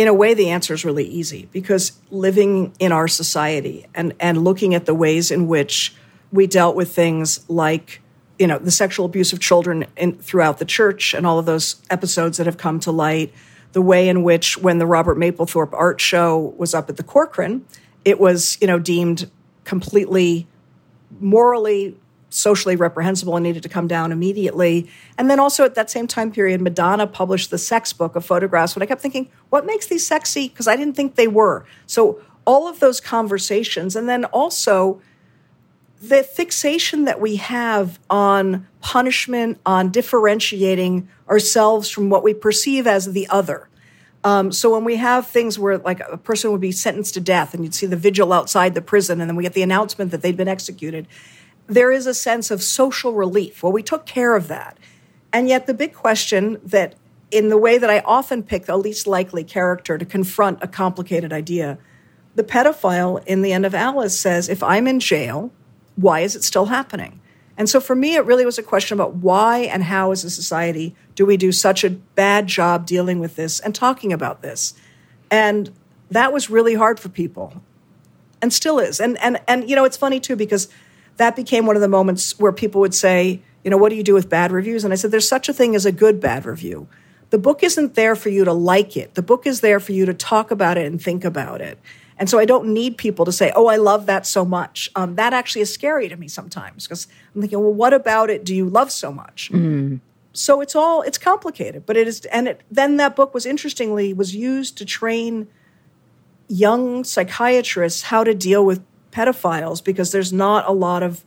[0.00, 4.42] in a way, the answer is really easy because living in our society and, and
[4.42, 5.94] looking at the ways in which
[6.32, 8.00] we dealt with things like,
[8.38, 11.82] you know, the sexual abuse of children in, throughout the church and all of those
[11.90, 13.30] episodes that have come to light,
[13.72, 17.66] the way in which when the Robert Mapplethorpe art show was up at the Corcoran,
[18.02, 19.30] it was, you know, deemed
[19.64, 20.46] completely
[21.20, 21.94] morally
[22.30, 24.88] socially reprehensible and needed to come down immediately.
[25.18, 28.74] And then also at that same time period, Madonna published the sex book of photographs.
[28.74, 30.48] But I kept thinking, what makes these sexy?
[30.48, 31.66] Because I didn't think they were.
[31.86, 35.02] So all of those conversations, and then also
[36.00, 43.12] the fixation that we have on punishment, on differentiating ourselves from what we perceive as
[43.12, 43.68] the other.
[44.22, 47.54] Um, so when we have things where like a person would be sentenced to death
[47.54, 50.20] and you'd see the vigil outside the prison and then we get the announcement that
[50.20, 51.06] they'd been executed
[51.70, 53.62] there is a sense of social relief.
[53.62, 54.76] Well, we took care of that.
[55.32, 56.96] And yet, the big question that,
[57.30, 61.32] in the way that I often pick the least likely character to confront a complicated
[61.32, 61.78] idea,
[62.34, 65.52] the pedophile in the end of Alice says, If I'm in jail,
[65.94, 67.20] why is it still happening?
[67.56, 70.30] And so for me, it really was a question about why and how, as a
[70.30, 74.74] society, do we do such a bad job dealing with this and talking about this?
[75.30, 75.70] And
[76.10, 77.62] that was really hard for people
[78.42, 78.98] and still is.
[78.98, 80.68] And, and, and, you know, it's funny too, because
[81.16, 84.02] that became one of the moments where people would say, you know, what do you
[84.02, 84.84] do with bad reviews?
[84.84, 86.88] And I said, there's such a thing as a good bad review.
[87.30, 89.14] The book isn't there for you to like it.
[89.14, 91.78] The book is there for you to talk about it and think about it.
[92.18, 94.90] And so I don't need people to say, oh, I love that so much.
[94.94, 98.44] Um, that actually is scary to me sometimes because I'm thinking, well, what about it
[98.44, 99.50] do you love so much?
[99.50, 100.00] Mm.
[100.32, 104.12] So it's all, it's complicated, but it is, and it, then that book was interestingly,
[104.12, 105.48] was used to train
[106.46, 111.24] young psychiatrists how to deal with pedophiles because there's not a lot of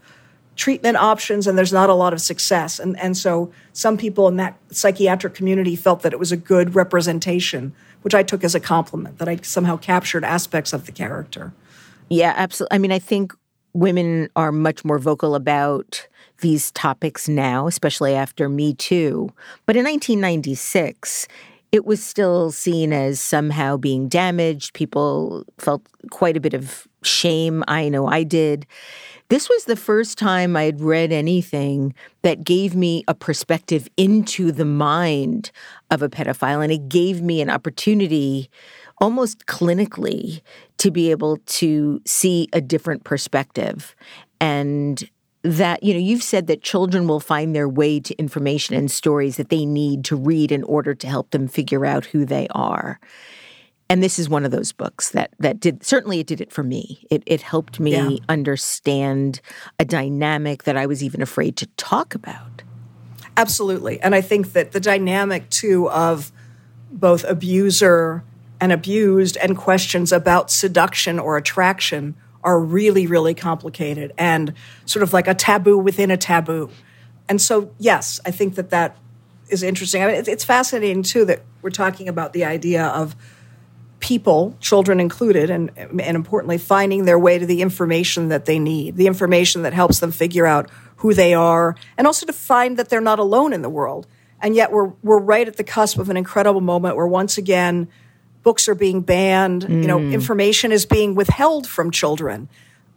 [0.56, 2.80] treatment options and there's not a lot of success.
[2.80, 6.76] And, and so some people in that psychiatric community felt that it was a good
[6.76, 11.54] representation, which I took as a compliment, that I somehow captured aspects of the character.
[12.10, 12.76] Yeah, absolutely.
[12.76, 13.34] I mean, I think
[13.74, 16.08] women are much more vocal about
[16.40, 19.32] these topics now, especially after Me Too.
[19.66, 21.28] But in 1996,
[21.72, 24.74] it was still seen as somehow being damaged.
[24.74, 27.64] People felt quite a bit of shame.
[27.68, 28.66] I know I did.
[29.30, 34.52] This was the first time I had read anything that gave me a perspective into
[34.52, 35.52] the mind
[35.90, 38.50] of a pedophile, and it gave me an opportunity
[39.00, 40.42] almost clinically
[40.78, 43.96] to be able to see a different perspective
[44.40, 45.10] and
[45.44, 49.38] that you know you've said that children will find their way to information and stories
[49.38, 53.00] that they need to read in order to help them figure out who they are
[53.90, 56.64] and this is one of those books that that did certainly it did it for
[56.64, 58.18] me it it helped me yeah.
[58.30, 59.42] understand
[59.80, 62.64] a dynamic that i was even afraid to talk about
[63.38, 66.32] absolutely and i think that the dynamic too of
[66.92, 68.24] both abuser
[68.64, 74.54] and abused and questions about seduction or attraction are really, really complicated and
[74.86, 76.70] sort of like a taboo within a taboo.
[77.28, 78.98] And so, yes, I think that that
[79.50, 80.04] is interesting.
[80.04, 83.16] I mean, it's fascinating too that we're talking about the idea of
[84.04, 88.98] people, children included, and, and importantly, finding their way to the information that they need,
[88.98, 92.90] the information that helps them figure out who they are, and also to find that
[92.90, 94.06] they're not alone in the world.
[94.42, 97.88] And yet, we're, we're right at the cusp of an incredible moment where once again,
[98.44, 99.82] books are being banned, mm.
[99.82, 100.12] you know, mm.
[100.12, 102.50] information is being withheld from children.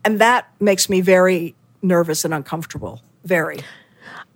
[0.04, 3.00] And that makes me very nervous and uncomfortable.
[3.22, 3.60] Very.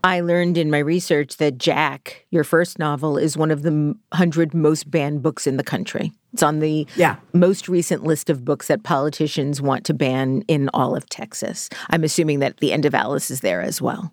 [0.04, 4.54] I learned in my research that Jack, your first novel, is one of the 100
[4.54, 6.12] most banned books in the country.
[6.32, 7.16] It's on the yeah.
[7.32, 11.68] most recent list of books that politicians want to ban in all of Texas.
[11.88, 14.12] I'm assuming that The End of Alice is there as well.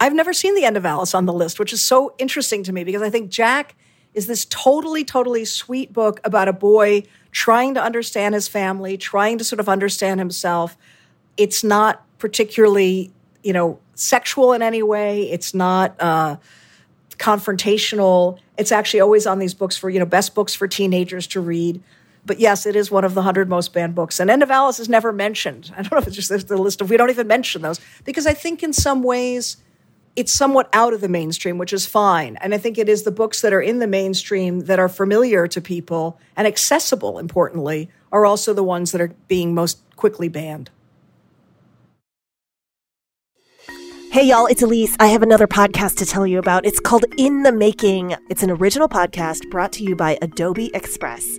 [0.00, 2.72] I've never seen The End of Alice on the list, which is so interesting to
[2.72, 3.74] me because I think Jack
[4.14, 9.38] is this totally, totally sweet book about a boy trying to understand his family, trying
[9.38, 10.76] to sort of understand himself.
[11.36, 15.30] It's not particularly, you know, sexual in any way.
[15.30, 16.36] It's not uh,
[17.20, 18.38] confrontational.
[18.56, 21.82] It's actually always on these books for, you know, best books for teenagers to read.
[22.26, 24.18] But yes, it is one of the 100 most banned books.
[24.18, 25.70] And End of Alice is never mentioned.
[25.76, 28.26] I don't know if it's just the list of, we don't even mention those because
[28.26, 29.58] I think in some ways,
[30.16, 32.36] it's somewhat out of the mainstream, which is fine.
[32.40, 35.46] And I think it is the books that are in the mainstream that are familiar
[35.46, 40.68] to people and accessible, importantly, are also the ones that are being most quickly banned.
[44.12, 44.96] Hey, y'all, it's Elise.
[44.98, 46.66] I have another podcast to tell you about.
[46.66, 48.16] It's called In the Making.
[48.28, 51.38] It's an original podcast brought to you by Adobe Express.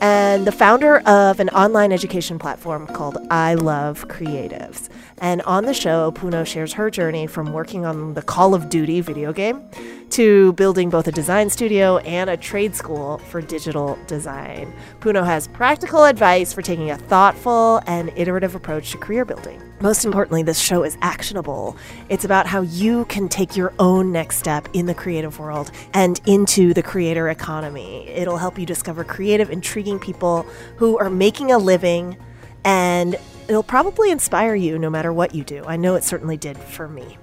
[0.00, 4.88] and the founder of an online education platform called I Love Creatives.
[5.18, 9.00] And on the show, Puno shares her journey from working on the Call of Duty
[9.00, 9.68] video game
[10.10, 14.72] to building both a design studio and a trade school for digital design.
[15.00, 19.62] Puno has practical advice for taking a thoughtful and iterative approach to career building.
[19.80, 21.76] Most importantly, this show is actionable.
[22.08, 26.20] It's about how you can take your own next step in the creative world and
[26.26, 28.08] into the creator economy.
[28.08, 30.44] It'll help you discover creative, intriguing people
[30.76, 32.16] who are making a living
[32.64, 33.16] and
[33.48, 35.64] it'll probably inspire you no matter what you do.
[35.64, 37.16] I know it certainly did for me.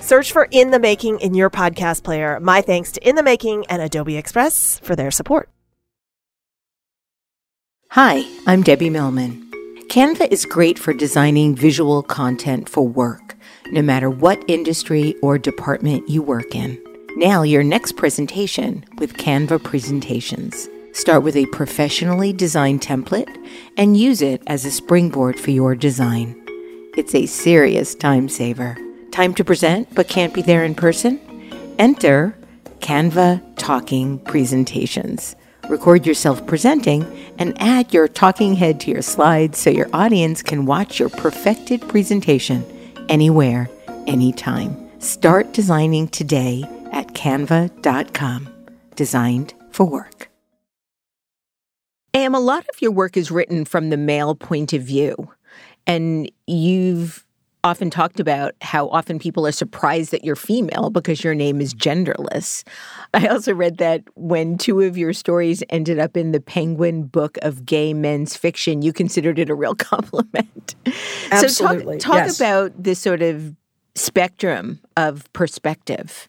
[0.00, 2.38] Search for In the Making in your podcast player.
[2.40, 5.48] My thanks to In the Making and Adobe Express for their support.
[7.90, 9.44] Hi, I'm Debbie Millman.
[9.88, 13.34] Canva is great for designing visual content for work,
[13.72, 16.78] no matter what industry or department you work in.
[17.16, 20.68] Now, your next presentation with Canva Presentations.
[20.92, 23.34] Start with a professionally designed template
[23.76, 26.36] and use it as a springboard for your design.
[26.96, 28.76] it's a serious time saver.
[29.10, 31.20] Time to present, but can't be there in person?
[31.78, 32.36] Enter
[32.80, 35.34] Canva Talking Presentations.
[35.68, 37.04] Record yourself presenting
[37.38, 41.86] and add your talking head to your slides so your audience can watch your perfected
[41.88, 42.64] presentation
[43.08, 43.68] anywhere,
[44.06, 44.88] anytime.
[45.00, 48.48] Start designing today at canva.com.
[48.96, 50.30] Designed for work.
[52.14, 55.14] Am, a lot of your work is written from the male point of view,
[55.86, 57.24] and you've
[57.64, 61.74] often talked about how often people are surprised that you're female because your name is
[61.74, 62.64] genderless.
[63.14, 67.36] I also read that when two of your stories ended up in the Penguin Book
[67.42, 70.74] of Gay Men's Fiction, you considered it a real compliment.
[71.30, 72.00] Absolutely.
[72.00, 72.40] So talk, talk yes.
[72.40, 73.54] about this sort of
[73.94, 76.28] spectrum of perspective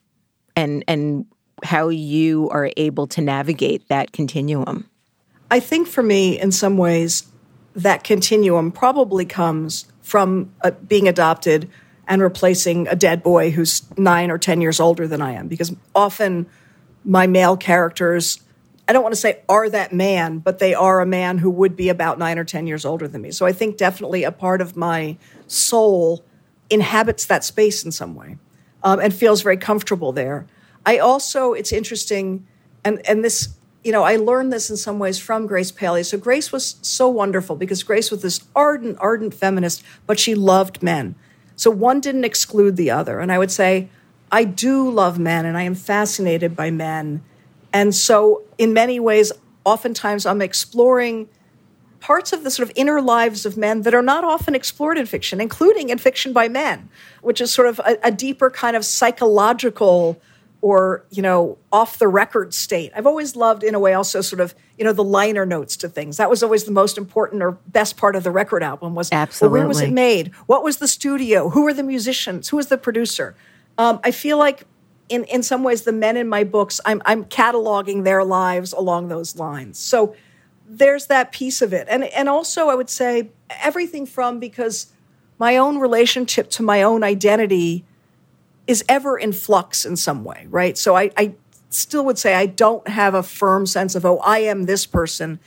[0.55, 1.25] and and
[1.63, 4.89] how you are able to navigate that continuum.
[5.51, 7.29] I think for me, in some ways,
[7.75, 11.69] that continuum probably comes from uh, being adopted
[12.07, 15.47] and replacing a dead boy who's nine or 10 years older than I am.
[15.47, 16.47] Because often
[17.05, 18.41] my male characters,
[18.87, 21.75] I don't want to say are that man, but they are a man who would
[21.75, 23.29] be about nine or 10 years older than me.
[23.29, 26.25] So I think definitely a part of my soul
[26.71, 28.39] inhabits that space in some way
[28.81, 30.47] um, and feels very comfortable there.
[30.87, 32.47] I also, it's interesting,
[32.83, 33.58] and, and this
[33.89, 36.03] you know, I learned this in some ways from Grace Paley.
[36.03, 40.83] So Grace was so wonderful because Grace was this ardent, ardent feminist, but she loved
[40.83, 41.15] men.
[41.55, 43.19] So one didn't exclude the other.
[43.19, 43.89] And I would say,
[44.31, 47.23] I do love men and I am fascinated by men.
[47.73, 49.31] And so, in many ways,
[49.65, 51.27] oftentimes I'm exploring
[51.99, 55.07] parts of the sort of inner lives of men that are not often explored in
[55.07, 56.89] fiction, including in fiction by men,
[57.23, 60.21] which is sort of a, a deeper kind of psychological
[60.61, 62.91] or you know off the record state.
[62.95, 65.89] I've always loved in a way also sort of you know the liner notes to
[65.89, 66.17] things.
[66.17, 69.59] That was always the most important or best part of the record album was absolutely
[69.59, 70.33] well, where was it made?
[70.47, 71.49] What was the studio?
[71.49, 72.49] Who were the musicians?
[72.49, 73.35] Who was the producer?
[73.77, 74.65] Um, i feel like
[75.07, 79.07] in, in some ways the men in my books I'm, I'm cataloging their lives along
[79.07, 79.79] those lines.
[79.79, 80.15] So
[80.67, 81.87] there's that piece of it.
[81.89, 83.29] And and also i would say
[83.61, 84.87] everything from because
[85.39, 87.85] my own relationship to my own identity
[88.69, 90.77] is ever in flux in some way, right?
[90.77, 91.33] So I, I
[91.71, 95.39] still would say I don't have a firm sense of, oh, I am this person.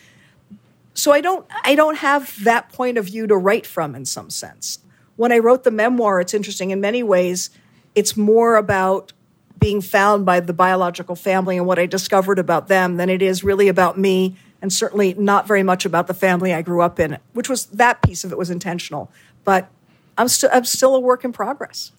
[0.92, 4.28] So I don't I don't have that point of view to write from in some
[4.28, 4.80] sense.
[5.14, 7.50] When I wrote the memoir, it's interesting in many ways,
[7.94, 9.12] it's more about
[9.60, 13.44] being found by the biological family and what I discovered about them than it is
[13.44, 17.18] really about me and certainly not very much about the family I grew up in,
[17.34, 19.12] which was that piece of it was intentional.
[19.44, 19.70] But
[20.18, 21.92] I'm still I'm still a work in progress.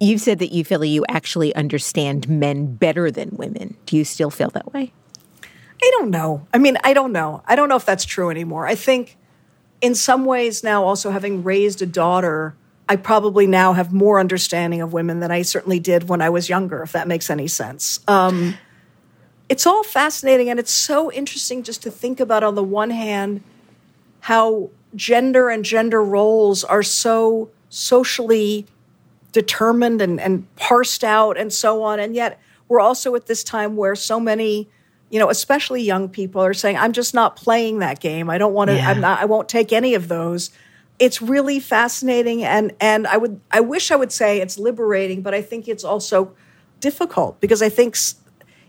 [0.00, 3.76] You've said that you feel you actually understand men better than women.
[3.86, 4.92] Do you still feel that way?
[5.82, 6.46] I don't know.
[6.52, 7.42] I mean, I don't know.
[7.46, 8.66] I don't know if that's true anymore.
[8.66, 9.16] I think
[9.80, 12.54] in some ways now, also having raised a daughter,
[12.88, 16.48] I probably now have more understanding of women than I certainly did when I was
[16.48, 18.00] younger, if that makes any sense.
[18.08, 18.54] Um,
[19.48, 23.42] it's all fascinating and it's so interesting just to think about, on the one hand,
[24.20, 28.66] how gender and gender roles are so socially
[29.32, 32.00] determined and, and parsed out and so on.
[32.00, 34.68] And yet we're also at this time where so many,
[35.10, 38.30] you know, especially young people are saying, I'm just not playing that game.
[38.30, 38.90] I don't want to, yeah.
[38.90, 40.50] I'm not, I won't take any of those.
[40.98, 42.42] It's really fascinating.
[42.42, 45.84] And, and I would, I wish I would say it's liberating, but I think it's
[45.84, 46.34] also
[46.80, 47.96] difficult because I think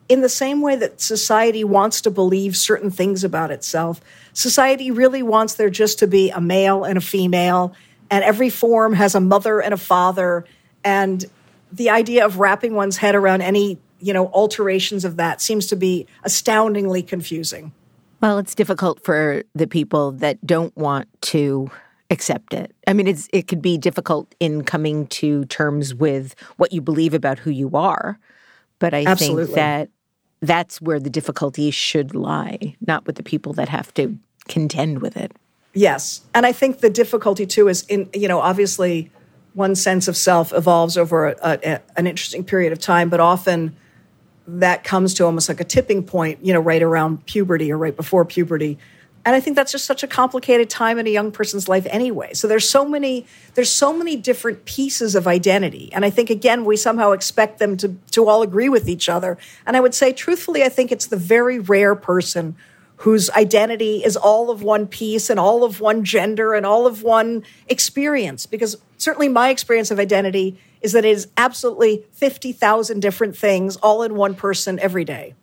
[0.08, 4.02] in the same way that society wants to believe certain things about itself,
[4.34, 7.74] society really wants there just to be a male and a female
[8.10, 10.46] and every form has a mother and a father.
[10.84, 11.24] And
[11.72, 15.76] the idea of wrapping one's head around any you know alterations of that seems to
[15.76, 17.74] be astoundingly confusing.
[18.22, 21.70] Well it's difficult for the people that don't want to
[22.10, 22.74] accept it.
[22.88, 27.14] I mean it's it could be difficult in coming to terms with what you believe
[27.14, 28.20] about who you are.
[28.80, 29.46] But i Absolutely.
[29.46, 29.90] think that
[30.42, 35.18] that's where the difficulty should lie not with the people that have to contend with
[35.18, 35.34] it
[35.74, 36.22] Yes.
[36.34, 39.12] And I think the difficulty too is in, you know, obviously
[39.54, 43.76] one sense of self evolves over a, a, an interesting period of time, but often
[44.48, 47.96] that comes to almost like a tipping point, you know, right around puberty or right
[47.96, 48.80] before puberty.
[49.26, 52.34] And I think that's just such a complicated time in a young person's life anyway.
[52.34, 55.92] So there's so many there's so many different pieces of identity.
[55.94, 59.38] And I think again we somehow expect them to to all agree with each other.
[59.68, 62.56] And I would say truthfully I think it's the very rare person
[63.00, 67.02] whose identity is all of one piece and all of one gender and all of
[67.02, 68.46] one experience.
[68.46, 74.04] Because certainly my experience of identity is that it is absolutely 50,000 different things all
[74.04, 75.34] in one person every day.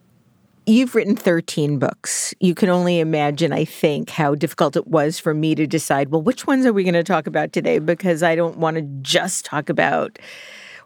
[0.66, 2.34] You've written 13 books.
[2.40, 6.20] You can only imagine, I think, how difficult it was for me to decide, well,
[6.20, 7.78] which ones are we going to talk about today?
[7.78, 10.18] Because I don't want to just talk about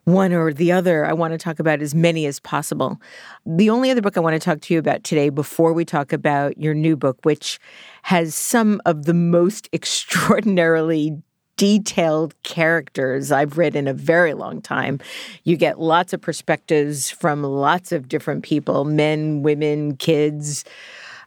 [0.05, 1.05] one or the other.
[1.05, 3.01] I want to talk about as many as possible.
[3.47, 6.13] The only other book I want to talk to you about today before we talk
[6.13, 7.59] about your new book, which
[8.03, 11.23] has some of the most extraordinarily
[11.61, 14.99] detailed characters I've read in a very long time.
[15.45, 20.65] You get lots of perspectives from lots of different people men, women, kids.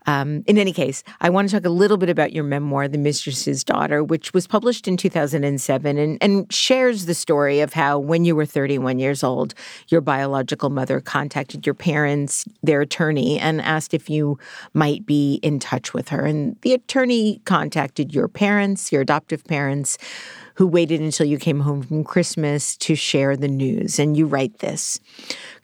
[0.06, 2.97] Um, in any case, I want to talk a little bit about your memoir, The
[2.97, 8.26] Mistress's Daughter, which was published in 2007 and, and shares the story of how, when
[8.26, 9.54] you were 31 years old,
[9.88, 14.38] your biological mother contacted your parents, their attorney, and asked if you
[14.74, 16.26] might be in touch with her.
[16.26, 19.97] And the attorney contacted your parents, your adoptive parents,
[20.56, 23.97] who waited until you came home from Christmas to share the news.
[23.99, 24.99] And you write this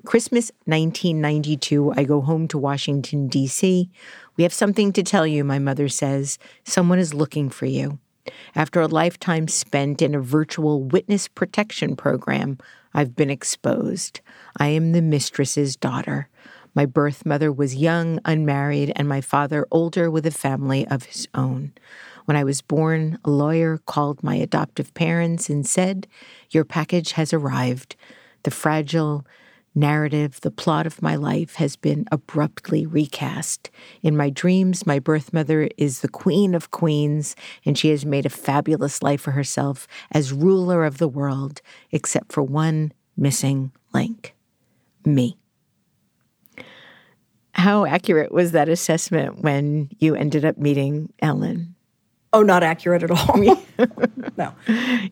[0.06, 3.90] Christmas 1992, I go home to Washington, D.C.
[4.40, 6.40] We have something to tell you, my mother says.
[6.64, 8.00] Someone is looking for you.
[8.56, 12.58] After a lifetime spent in a virtual witness protection program,
[12.94, 14.22] I've been exposed.
[14.56, 16.30] I am the mistress's daughter.
[16.74, 21.28] My birth mother was young, unmarried, and my father older with a family of his
[21.34, 21.74] own.
[22.24, 26.08] When I was born, a lawyer called my adoptive parents and said,
[26.50, 27.98] Your package has arrived.
[28.44, 29.26] The fragile,
[29.76, 33.70] narrative, the plot of my life has been abruptly recast.
[34.02, 38.26] In my dreams, my birth mother is the queen of queens, and she has made
[38.26, 41.62] a fabulous life for herself as ruler of the world,
[41.92, 44.36] except for one missing link
[45.06, 45.38] me.
[47.54, 51.76] How accurate was that assessment when you ended up meeting Ellen?
[52.32, 53.38] Oh, not accurate at all.
[54.38, 54.54] no.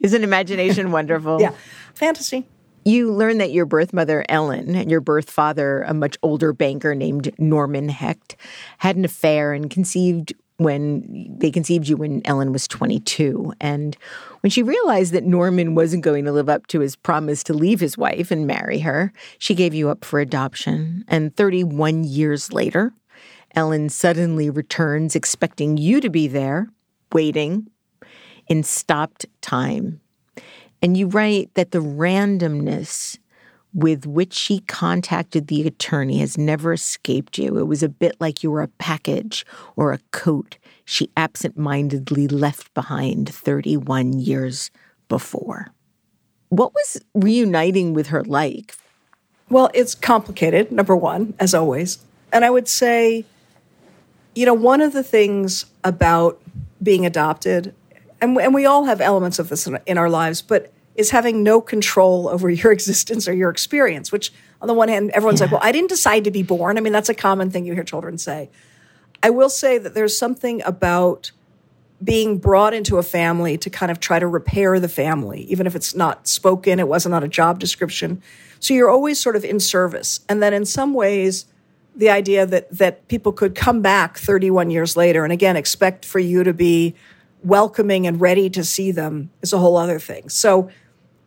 [0.02, 1.42] Isn't imagination wonderful?
[1.42, 1.54] yeah.
[1.94, 2.46] Fantasy.
[2.88, 6.96] You learn that your birth mother, Ellen, and your birth father, a much older banker
[6.96, 8.38] named Norman Hecht,
[8.78, 13.52] had an affair and conceived when they conceived you when Ellen was 22.
[13.60, 13.98] And
[14.40, 17.82] when she realized that Norman wasn't going to live up to his promise to leave
[17.82, 21.04] his wife and marry her, she gave you up for adoption.
[21.10, 22.94] And 31 years later,
[23.54, 26.70] Ellen suddenly returns expecting you to be there,
[27.12, 27.70] waiting
[28.48, 30.00] in stopped time
[30.82, 33.18] and you write that the randomness
[33.74, 37.58] with which she contacted the attorney has never escaped you.
[37.58, 42.28] It was a bit like you were a package or a coat she absent mindedly
[42.28, 44.72] left behind 31 years
[45.10, 45.68] before.
[46.50, 48.74] What was reuniting with her like?
[49.50, 52.00] Well, it's complicated, number one, as always.
[52.32, 53.26] And I would say,
[54.34, 56.42] you know, one of the things about
[56.82, 57.76] being adopted
[58.22, 61.44] and, and we all have elements of this in, in our lives, but is having
[61.44, 65.46] no control over your existence or your experience, which on the one hand, everyone's yeah.
[65.46, 66.78] like, well, I didn't decide to be born.
[66.78, 68.50] I mean, that's a common thing you hear children say.
[69.24, 71.32] I will say that there's something about
[72.04, 75.76] being brought into a family to kind of try to repair the family, even if
[75.76, 78.22] it's not spoken, it wasn't on a job description.
[78.60, 80.20] So you're always sort of in service.
[80.30, 81.46] And then in some ways,
[81.96, 86.20] the idea that that people could come back 31 years later and again expect for
[86.20, 86.94] you to be
[87.44, 90.30] welcoming and ready to see them is a whole other thing.
[90.30, 90.70] So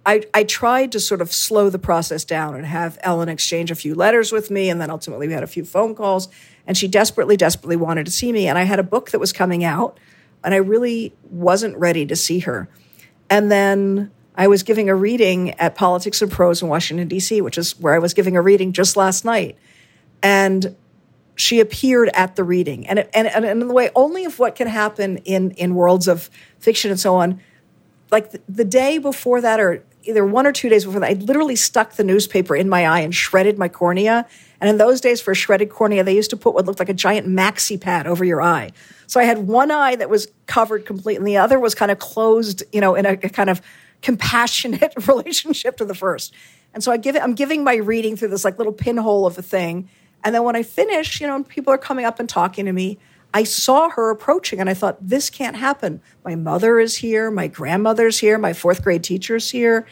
[0.05, 3.75] I, I tried to sort of slow the process down and have Ellen exchange a
[3.75, 4.71] few letters with me.
[4.71, 6.29] And then ultimately we had a few phone calls.
[6.67, 8.47] And she desperately, desperately wanted to see me.
[8.47, 9.99] And I had a book that was coming out,
[10.45, 12.69] and I really wasn't ready to see her.
[13.29, 17.59] And then I was giving a reading at Politics and Prose in Washington, D.C., which
[17.59, 19.59] is where I was giving a reading just last night.
[20.23, 20.77] And
[21.41, 22.87] she appeared at the reading.
[22.87, 26.29] And, and, and in the way only of what can happen in, in worlds of
[26.59, 27.41] fiction and so on.
[28.11, 31.15] Like the, the day before that, or either one or two days before that, I
[31.15, 34.27] literally stuck the newspaper in my eye and shredded my cornea.
[34.61, 36.91] And in those days, for a shredded cornea, they used to put what looked like
[36.91, 38.73] a giant maxi pad over your eye.
[39.07, 41.99] So I had one eye that was covered completely, and the other was kind of
[41.99, 43.63] closed, you know, in a, a kind of
[44.03, 46.35] compassionate relationship to the first.
[46.75, 49.39] And so I give it, I'm giving my reading through this like little pinhole of
[49.39, 49.89] a thing.
[50.23, 52.99] And then when I finish, you know, people are coming up and talking to me.
[53.33, 56.03] I saw her approaching and I thought, this can't happen.
[56.25, 59.87] My mother is here, my grandmother's here, my fourth grade teacher's here.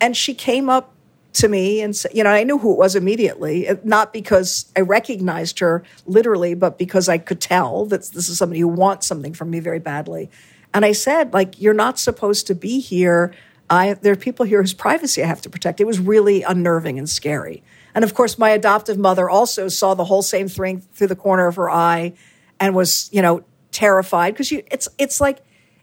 [0.00, 0.92] And she came up
[1.34, 4.72] to me and said, you know, I knew who it was immediately, uh, not because
[4.76, 9.06] I recognized her literally, but because I could tell that this is somebody who wants
[9.06, 10.30] something from me very badly.
[10.72, 13.34] And I said, like, you're not supposed to be here.
[13.68, 15.80] I, there are people here whose privacy I have to protect.
[15.80, 17.62] It was really unnerving and scary.
[17.96, 21.46] And of course, my adoptive mother also saw the whole same thing through the corner
[21.46, 22.12] of her eye
[22.60, 23.42] and was, you know,
[23.72, 25.38] terrified because it's it's like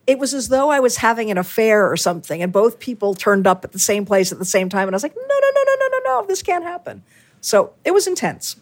[0.05, 3.47] it was as though I was having an affair or something, and both people turned
[3.47, 5.49] up at the same place at the same time, and I was like, no, no,
[5.55, 7.03] no, no, no, no, no, this can't happen.
[7.41, 8.57] So it was intense.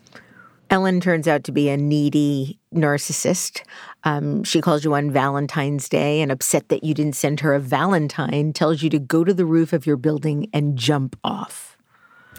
[0.69, 3.63] Ellen turns out to be a needy narcissist.
[4.05, 7.59] Um, she calls you on Valentine's Day and upset that you didn't send her a
[7.59, 11.77] Valentine, tells you to go to the roof of your building and jump off.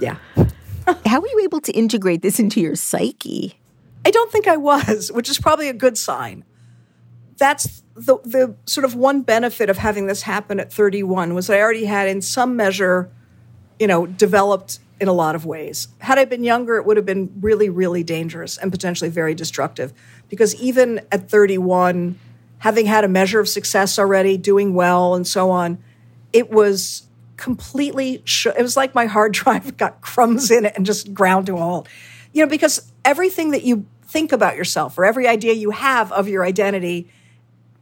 [0.01, 0.17] Yeah.
[1.07, 3.59] How were you able to integrate this into your psyche?
[4.05, 6.45] I don't think I was, which is probably a good sign.
[7.37, 11.61] That's the the sort of one benefit of having this happen at 31 was I
[11.61, 13.11] already had in some measure,
[13.79, 15.89] you know, developed in a lot of ways.
[15.99, 19.93] Had I been younger, it would have been really, really dangerous and potentially very destructive.
[20.29, 22.19] Because even at 31,
[22.59, 25.83] having had a measure of success already, doing well, and so on,
[26.33, 27.03] it was
[27.43, 31.47] completely, sh- it was like my hard drive got crumbs in it and just ground
[31.47, 31.89] to a halt.
[32.33, 36.29] You know, because everything that you think about yourself or every idea you have of
[36.29, 37.09] your identity,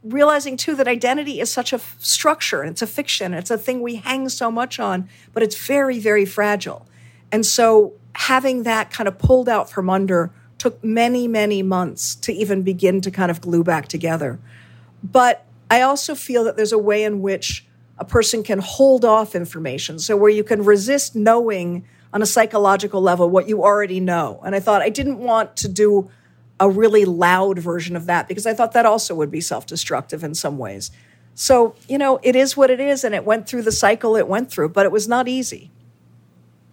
[0.03, 3.57] realizing too that identity is such a f- structure and it's a fiction, it's a
[3.57, 6.87] thing we hang so much on, but it's very, very fragile.
[7.31, 12.33] And so having that kind of pulled out from under took many, many months to
[12.33, 14.39] even begin to kind of glue back together.
[15.03, 17.65] But I also feel that there's a way in which
[18.01, 19.99] a person can hold off information.
[19.99, 24.41] So where you can resist knowing on a psychological level what you already know.
[24.43, 26.09] And I thought I didn't want to do
[26.59, 30.23] a really loud version of that because I thought that also would be self destructive
[30.23, 30.89] in some ways.
[31.35, 33.03] So, you know, it is what it is.
[33.03, 35.69] And it went through the cycle it went through, but it was not easy.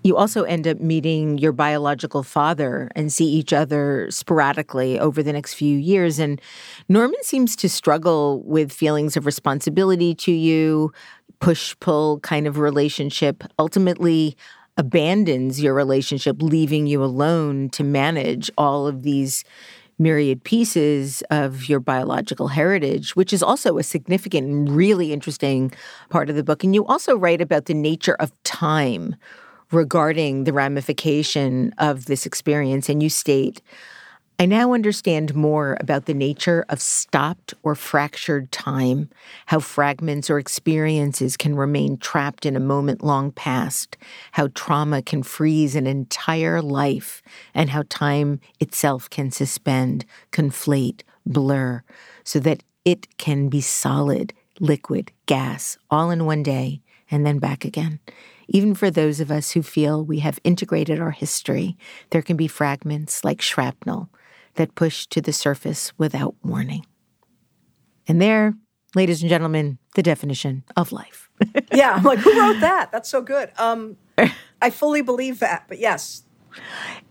[0.05, 5.33] You also end up meeting your biological father and see each other sporadically over the
[5.33, 6.18] next few years.
[6.18, 6.41] And
[6.89, 10.93] Norman seems to struggle with feelings of responsibility to you,
[11.41, 14.36] push pull kind of relationship, ultimately
[14.76, 19.45] abandons your relationship, leaving you alone to manage all of these
[19.99, 25.72] myriad pieces of your biological heritage, which is also a significant and really interesting
[26.09, 26.62] part of the book.
[26.62, 29.16] And you also write about the nature of time
[29.72, 32.89] regarding the ramification of this experience.
[32.89, 33.61] And you state,
[34.41, 39.11] I now understand more about the nature of stopped or fractured time,
[39.47, 43.97] how fragments or experiences can remain trapped in a moment long past,
[44.30, 47.20] how trauma can freeze an entire life,
[47.53, 51.82] and how time itself can suspend, conflate, blur,
[52.22, 56.80] so that it can be solid, liquid, gas, all in one day,
[57.11, 57.99] and then back again.
[58.47, 61.76] Even for those of us who feel we have integrated our history,
[62.11, 64.09] there can be fragments like shrapnel
[64.59, 66.85] that push to the surface without warning.
[68.07, 68.55] And there,
[68.95, 71.31] ladies and gentlemen, the definition of life.
[71.73, 72.91] yeah, I'm like, who wrote that?
[72.93, 73.51] That's so good.
[73.59, 73.97] Um,
[74.61, 76.25] I fully believe that, but yes.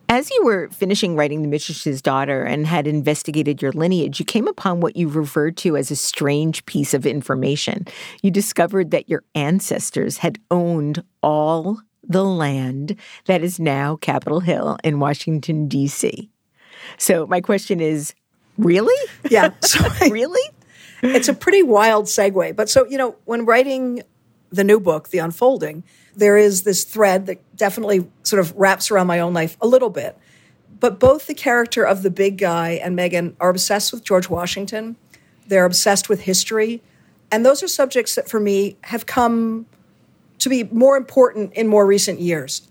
[0.10, 4.48] As you were finishing writing The Mistress's Daughter and had investigated your lineage, you came
[4.48, 7.86] upon what you referred to as a strange piece of information.
[8.22, 12.96] You discovered that your ancestors had owned all the land
[13.26, 16.30] that is now Capitol Hill in Washington, D.C.
[16.98, 18.14] So, my question is
[18.58, 19.10] really?
[19.30, 19.52] Yeah.
[19.62, 20.42] So really?
[21.04, 22.56] It's a pretty wild segue.
[22.56, 24.02] But so, you know, when writing
[24.50, 25.84] the new book, The Unfolding,
[26.16, 29.90] there is this thread that definitely sort of wraps around my own life a little
[29.90, 30.18] bit.
[30.80, 34.96] But both the character of the big guy and Megan are obsessed with George Washington.
[35.48, 36.82] They're obsessed with history.
[37.32, 39.66] And those are subjects that for me have come
[40.40, 42.68] to be more important in more recent years.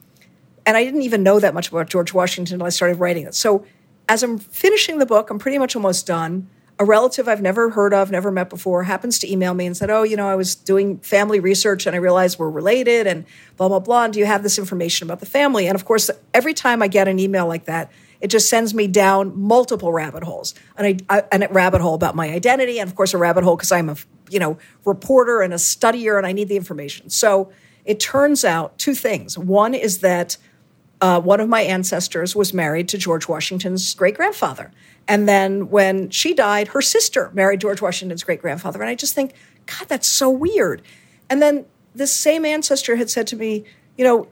[0.64, 3.34] And I didn't even know that much about George Washington until I started writing it.
[3.34, 3.64] So
[4.08, 6.48] as I'm finishing the book, I'm pretty much almost done
[6.78, 9.88] a relative I've never heard of, never met before, happens to email me and said,
[9.88, 13.24] Oh, you know, I was doing family research and I realized we're related and
[13.56, 14.04] blah, blah, blah.
[14.04, 15.66] And do you have this information about the family?
[15.66, 17.90] And of course, every time I get an email like that,
[18.20, 20.54] it just sends me down multiple rabbit holes.
[20.76, 23.88] And a rabbit hole about my identity, and of course, a rabbit hole because I'm
[23.88, 23.96] a
[24.30, 27.10] you know reporter and a studier and I need the information.
[27.10, 27.50] So
[27.84, 29.38] it turns out two things.
[29.38, 30.36] One is that
[31.00, 34.72] uh, one of my ancestors was married to George Washington's great grandfather.
[35.08, 38.80] And then when she died, her sister married George Washington's great grandfather.
[38.80, 39.34] And I just think,
[39.66, 40.82] God, that's so weird.
[41.28, 43.64] And then this same ancestor had said to me,
[43.96, 44.28] you know,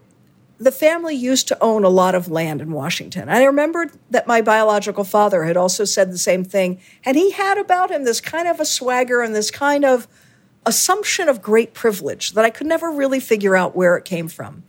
[0.58, 3.28] the family used to own a lot of land in Washington.
[3.28, 6.80] I remembered that my biological father had also said the same thing.
[7.04, 10.06] And he had about him this kind of a swagger and this kind of
[10.64, 14.62] assumption of great privilege that I could never really figure out where it came from.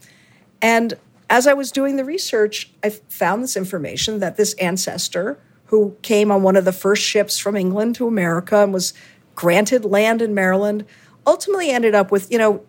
[0.62, 0.96] And
[1.30, 6.32] as I was doing the research, I found this information that this ancestor who came
[6.32, 8.94] on one of the first ships from England to America and was
[9.34, 10.86] granted land in Maryland,
[11.26, 12.64] ultimately ended up with, you know,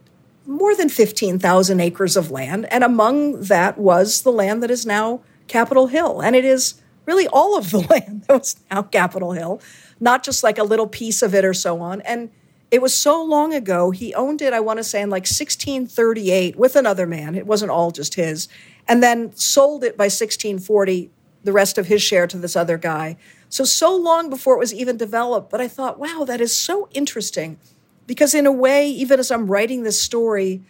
[0.46, 2.66] more than 15,000 acres of land.
[2.72, 6.20] And among that was the land that is now Capitol Hill.
[6.20, 9.60] And it is really all of the land that was now Capitol Hill,
[10.00, 12.00] not just like a little piece of it or so on.
[12.02, 12.30] And
[12.70, 16.56] it was so long ago, he owned it, I want to say, in like 1638
[16.56, 17.34] with another man.
[17.34, 18.48] It wasn't all just his.
[18.88, 21.10] And then sold it by 1640
[21.44, 23.16] the rest of his share to this other guy.
[23.48, 25.50] So, so long before it was even developed.
[25.50, 27.58] But I thought, wow, that is so interesting.
[28.06, 30.62] Because, in a way, even as I'm writing this story,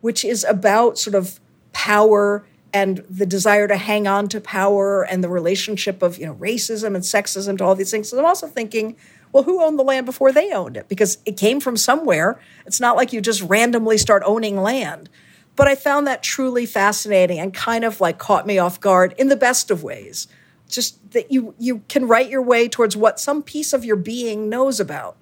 [0.00, 1.38] which is about sort of
[1.72, 6.34] power and the desire to hang on to power and the relationship of you know
[6.34, 8.08] racism and sexism to all these things.
[8.08, 8.96] So I'm also thinking,
[9.32, 10.88] well, who owned the land before they owned it?
[10.88, 12.38] Because it came from somewhere.
[12.66, 15.08] It's not like you just randomly start owning land.
[15.56, 19.28] But I found that truly fascinating and kind of like caught me off guard in
[19.28, 20.28] the best of ways.
[20.68, 24.48] Just that you you can write your way towards what some piece of your being
[24.48, 25.16] knows about.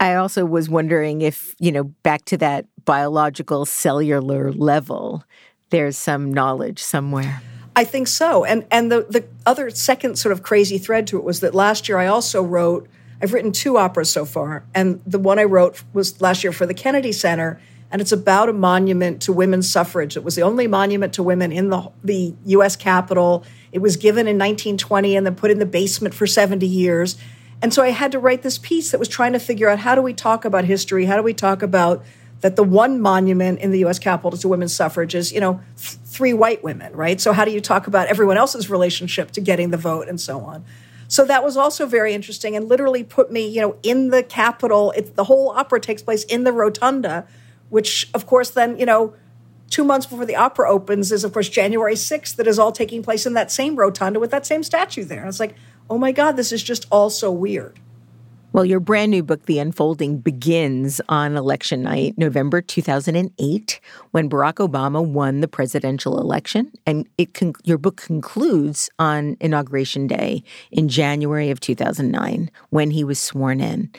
[0.00, 5.24] I also was wondering if, you know, back to that biological cellular level,
[5.70, 7.42] there's some knowledge somewhere.
[7.76, 8.44] I think so.
[8.44, 11.88] And and the the other second sort of crazy thread to it was that last
[11.88, 12.88] year I also wrote
[13.22, 16.66] I've written two operas so far, and the one I wrote was last year for
[16.66, 17.60] the Kennedy Center,
[17.90, 20.16] and it's about a monument to women's suffrage.
[20.16, 22.76] It was the only monument to women in the the U.S.
[22.76, 23.44] Capitol.
[23.72, 27.16] It was given in 1920 and then put in the basement for 70 years.
[27.62, 29.94] And so I had to write this piece that was trying to figure out how
[29.94, 31.06] do we talk about history?
[31.06, 32.04] How do we talk about
[32.40, 35.98] that the one monument in the US Capitol to women's suffrage is, you know, th-
[36.04, 37.18] three white women, right?
[37.18, 40.40] So how do you talk about everyone else's relationship to getting the vote and so
[40.40, 40.62] on?
[41.14, 44.90] So that was also very interesting and literally put me, you know, in the Capitol.
[44.96, 47.24] It, the whole opera takes place in the rotunda,
[47.68, 49.14] which of course then, you know,
[49.70, 53.00] two months before the opera opens is of course January 6th that is all taking
[53.00, 55.20] place in that same rotunda with that same statue there.
[55.20, 55.54] And it's like,
[55.88, 57.78] oh my God, this is just all so weird.
[58.54, 63.80] Well, your brand new book, The Unfolding, begins on election night, November 2008,
[64.12, 66.70] when Barack Obama won the presidential election.
[66.86, 73.02] And it con- your book concludes on Inauguration Day in January of 2009, when he
[73.02, 73.90] was sworn in.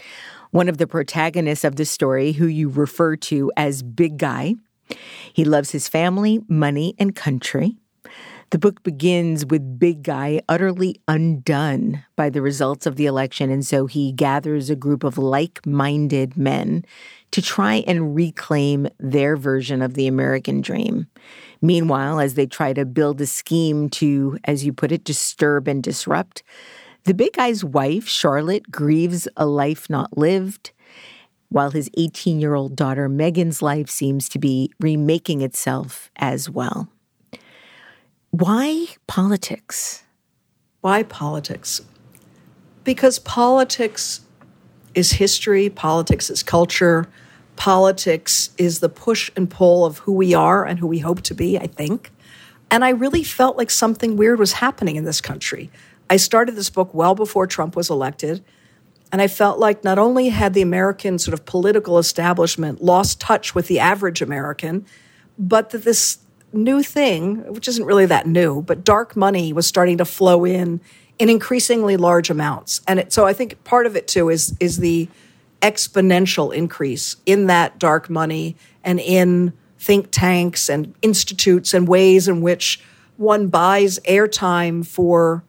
[0.52, 4.56] One of the protagonists of the story, who you refer to as Big Guy,
[5.34, 7.76] he loves his family, money, and country.
[8.56, 13.66] The book begins with Big Guy utterly undone by the results of the election, and
[13.66, 16.86] so he gathers a group of like minded men
[17.32, 21.08] to try and reclaim their version of the American dream.
[21.62, 25.84] Meanwhile, as they try to build a scheme to, as you put it, disturb and
[25.84, 26.42] disrupt,
[27.04, 30.72] the big guy's wife, Charlotte, grieves a life not lived,
[31.50, 36.90] while his 18 year old daughter, Megan's life seems to be remaking itself as well.
[38.38, 40.04] Why politics?
[40.82, 41.80] Why politics?
[42.84, 44.26] Because politics
[44.94, 47.08] is history, politics is culture,
[47.56, 51.34] politics is the push and pull of who we are and who we hope to
[51.34, 52.12] be, I think.
[52.70, 55.72] And I really felt like something weird was happening in this country.
[56.10, 58.44] I started this book well before Trump was elected.
[59.14, 63.56] And I felt like not only had the American sort of political establishment lost touch
[63.56, 64.86] with the average American,
[65.40, 66.18] but that this
[66.56, 70.82] new thing, which isn't really that new, but dark money was starting to flow in
[71.18, 72.82] in increasingly large amounts.
[72.88, 75.08] And it, so I think part of it too is is the
[75.62, 82.42] exponential increase in that dark money and in think tanks and institutes and ways in
[82.42, 82.82] which
[83.18, 85.44] one buys airtime for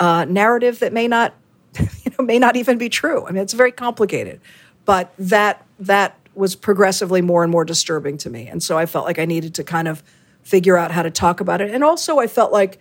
[0.00, 1.34] a narrative that may not
[1.78, 3.26] you know may not even be true.
[3.26, 4.40] I mean it's very complicated.
[4.84, 8.46] But that that was progressively more and more disturbing to me.
[8.46, 10.02] And so I felt like I needed to kind of
[10.42, 11.70] figure out how to talk about it.
[11.70, 12.78] And also, I felt like,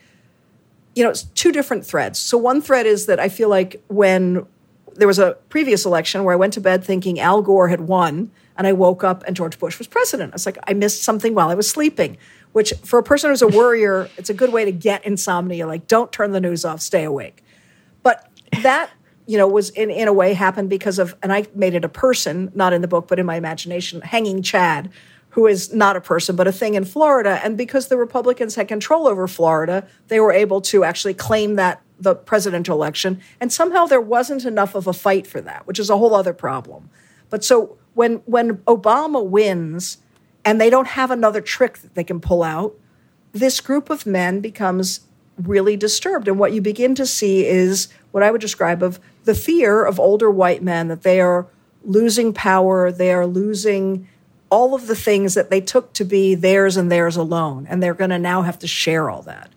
[0.95, 2.19] you know, it's two different threads.
[2.19, 4.45] So, one thread is that I feel like when
[4.95, 8.31] there was a previous election where I went to bed thinking Al Gore had won,
[8.57, 10.33] and I woke up and George Bush was president.
[10.33, 12.17] I was like, I missed something while I was sleeping,
[12.51, 15.65] which for a person who's a worrier, it's a good way to get insomnia.
[15.65, 17.41] Like, don't turn the news off, stay awake.
[18.03, 18.29] But
[18.61, 18.89] that,
[19.27, 21.89] you know, was in, in a way happened because of, and I made it a
[21.89, 24.91] person, not in the book, but in my imagination, hanging Chad,
[25.31, 27.39] who is not a person but a thing in Florida.
[27.43, 31.81] And because the Republicans had control over Florida, they were able to actually claim that
[31.99, 33.19] the presidential election.
[33.39, 36.33] And somehow there wasn't enough of a fight for that, which is a whole other
[36.33, 36.89] problem.
[37.29, 39.97] But so when when Obama wins
[40.45, 42.75] and they don't have another trick that they can pull out,
[43.33, 45.01] this group of men becomes
[45.37, 46.27] really disturbed.
[46.27, 49.99] And what you begin to see is what I would describe of the fear of
[49.99, 51.47] older white men that they are
[51.83, 54.07] losing power, they are losing
[54.49, 57.93] all of the things that they took to be theirs and theirs alone, and they're
[57.93, 59.49] going to now have to share all that.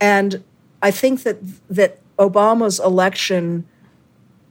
[0.00, 0.42] And
[0.82, 1.38] I think that
[1.68, 3.66] that Obama's election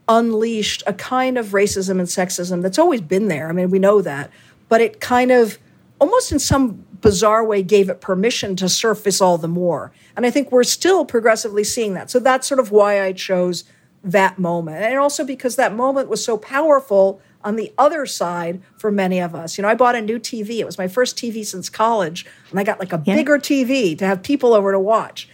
[0.08, 3.48] unleashed a kind of racism and sexism that's always been there.
[3.48, 4.32] I mean, we know that,
[4.68, 5.60] but it kind of
[6.00, 9.92] almost in some bizarre way gave it permission to surface all the more.
[10.16, 12.10] And I think we're still progressively seeing that.
[12.10, 13.64] So that's sort of why I chose
[14.04, 14.84] that moment.
[14.84, 19.34] And also because that moment was so powerful on the other side for many of
[19.34, 19.58] us.
[19.58, 20.60] You know, I bought a new TV.
[20.60, 23.16] It was my first TV since college, and I got like a yeah.
[23.16, 25.30] bigger TV to have people over to watch.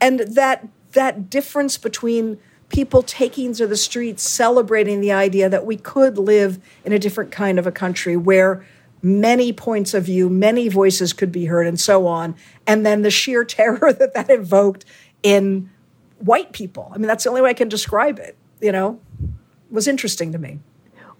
[0.00, 2.38] And that that difference between
[2.68, 7.30] people taking to the streets celebrating the idea that we could live in a different
[7.30, 8.66] kind of a country where
[9.02, 12.34] many points of view, many voices could be heard, and so on.
[12.66, 14.84] And then the sheer terror that that evoked
[15.22, 15.70] in
[16.18, 16.90] white people.
[16.94, 19.00] I mean, that's the only way I can describe it, you know,
[19.70, 20.60] was interesting to me.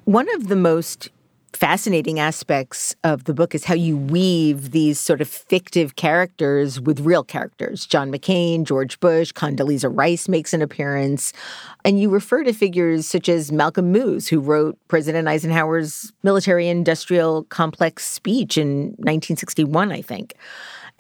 [0.06, 1.10] One of the most
[1.52, 7.00] fascinating aspects of the book is how you weave these sort of fictive characters with
[7.00, 7.84] real characters.
[7.84, 11.32] John McCain, George Bush, Condoleezza Rice makes an appearance.
[11.84, 17.42] And you refer to figures such as Malcolm Moos, who wrote President Eisenhower's military industrial
[17.42, 20.36] complex speech in 1961, I think.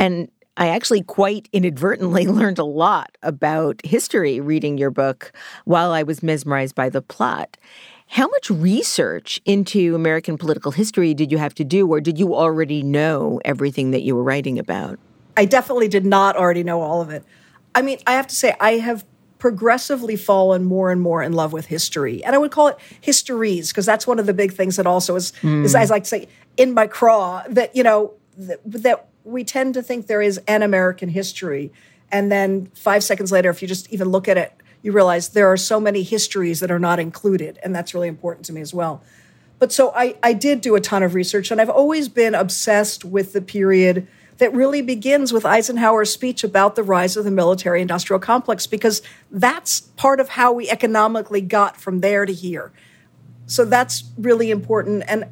[0.00, 5.30] And I actually quite inadvertently learned a lot about history reading your book
[5.64, 7.56] while I was mesmerized by the plot.
[8.08, 12.34] How much research into American political history did you have to do, or did you
[12.34, 14.98] already know everything that you were writing about?
[15.36, 17.24] I definitely did not already know all of it.
[17.74, 19.04] I mean, I have to say, I have
[19.38, 22.24] progressively fallen more and more in love with history.
[22.24, 25.14] And I would call it histories, because that's one of the big things that also
[25.16, 25.64] is, mm.
[25.64, 29.44] is, as I like to say, in my craw, that, you know, that, that we
[29.44, 31.70] tend to think there is an American history.
[32.10, 34.52] And then five seconds later, if you just even look at it
[34.86, 37.58] you realize there are so many histories that are not included.
[37.64, 39.02] And that's really important to me as well.
[39.58, 43.04] But so I, I did do a ton of research, and I've always been obsessed
[43.04, 44.06] with the period
[44.38, 49.02] that really begins with Eisenhower's speech about the rise of the military industrial complex, because
[49.30, 52.70] that's part of how we economically got from there to here.
[53.46, 55.02] So that's really important.
[55.08, 55.24] And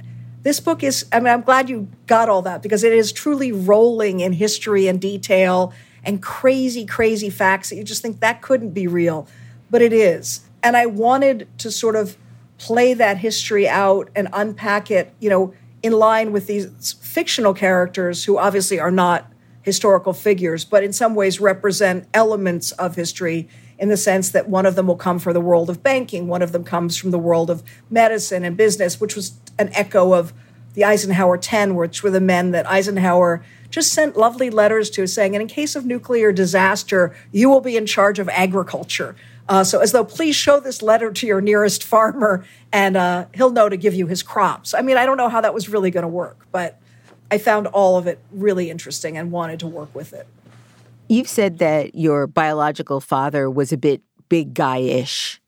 [0.42, 3.52] this book is, I mean, I'm glad you got all that because it is truly
[3.52, 8.70] rolling in history and detail and crazy, crazy facts that you just think that couldn't
[8.70, 9.28] be real
[9.70, 10.40] but it is.
[10.62, 12.16] And I wanted to sort of
[12.58, 18.24] play that history out and unpack it, you know, in line with these fictional characters
[18.24, 19.30] who obviously are not
[19.62, 23.48] historical figures, but in some ways represent elements of history
[23.78, 26.42] in the sense that one of them will come from the world of banking, one
[26.42, 30.32] of them comes from the world of medicine and business, which was an echo of
[30.74, 35.34] the Eisenhower 10, which were the men that Eisenhower just sent lovely letters to saying,
[35.34, 39.16] and in case of nuclear disaster, you will be in charge of agriculture.
[39.48, 43.50] Uh, so, as though, please show this letter to your nearest farmer and uh, he'll
[43.50, 44.72] know to give you his crops.
[44.72, 46.80] I mean, I don't know how that was really going to work, but
[47.30, 50.26] I found all of it really interesting and wanted to work with it.
[51.08, 55.40] You've said that your biological father was a bit big guy ish.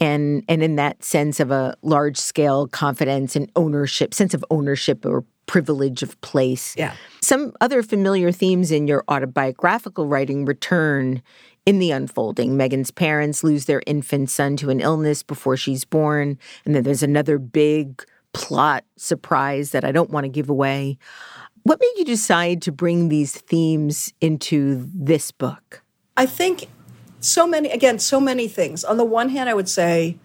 [0.00, 5.06] And, and in that sense of a large scale confidence and ownership, sense of ownership
[5.06, 6.74] or privilege of place.
[6.76, 6.94] Yeah.
[7.22, 11.22] Some other familiar themes in your autobiographical writing return
[11.66, 16.38] in the unfolding, Megan's parents lose their infant son to an illness before she's born.
[16.64, 20.98] And then there's another big plot surprise that I don't want to give away.
[21.62, 25.82] What made you decide to bring these themes into this book?
[26.16, 26.66] I think
[27.20, 28.84] so many, again, so many things.
[28.84, 30.18] On the one hand, I would say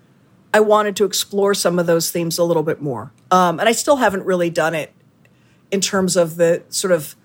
[0.54, 3.14] I wanted to explore some of those themes a little bit more.
[3.32, 4.92] Um, and I still haven't really done it
[5.72, 7.16] in terms of the sort of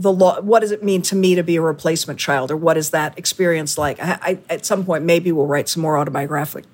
[0.00, 2.76] the law what does it mean to me to be a replacement child or what
[2.76, 4.00] is that experience like?
[4.00, 6.64] I, I, at some point maybe we'll write some more autobiographic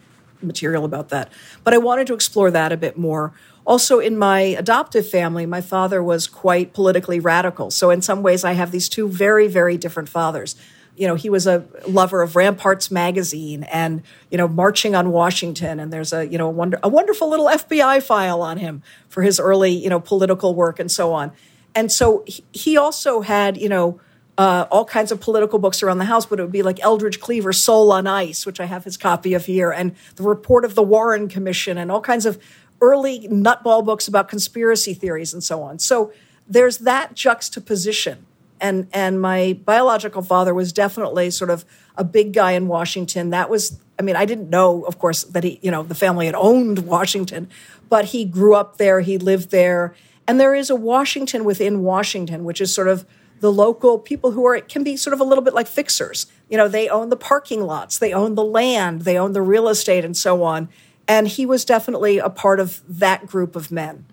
[0.41, 1.33] material about that.
[1.65, 3.33] But i wanted to explore that a bit more.
[3.67, 7.71] Also in my adoptive family my father was quite politically radical.
[7.71, 10.55] So in some ways i have these two very very different fathers.
[10.95, 15.79] You know he was a lover of ramparts magazine and you know marching on washington
[15.81, 19.23] and there's a you know a, wonder, a wonderful little fbi file on him for
[19.23, 21.33] his early you know political work and so on
[21.77, 24.01] and so he also had, you know,
[24.39, 27.21] uh, all kinds of political books around the house, but it would be like Eldridge
[27.21, 30.75] Cleaver, Soul on Ice, which I have his copy of here, and the report of
[30.75, 32.43] the Warren Commission, and all kinds of
[32.81, 35.79] early nutball books about conspiracy theories and so on.
[35.79, 36.13] So
[36.49, 38.27] there's that juxtaposition.
[38.59, 41.67] And, and my biological father was definitely sort of
[41.97, 43.31] a big guy in Washington.
[43.31, 46.25] That was, I mean, I didn't know, of course, that he, you know, the family
[46.25, 47.49] had owned Washington,
[47.91, 49.95] but he grew up there, he lived there
[50.29, 53.07] and there is a Washington within Washington, which is sort of
[53.41, 56.27] the local people who are can be sort of a little bit like fixers.
[56.49, 59.69] You know, they own the parking lots, they own the land, they own the real
[59.69, 60.69] estate, and so on.
[61.09, 64.07] And he was definitely a part of that group of men.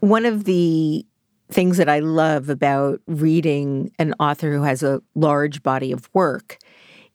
[0.00, 1.04] One of the
[1.50, 6.58] things that I love about reading an author who has a large body of work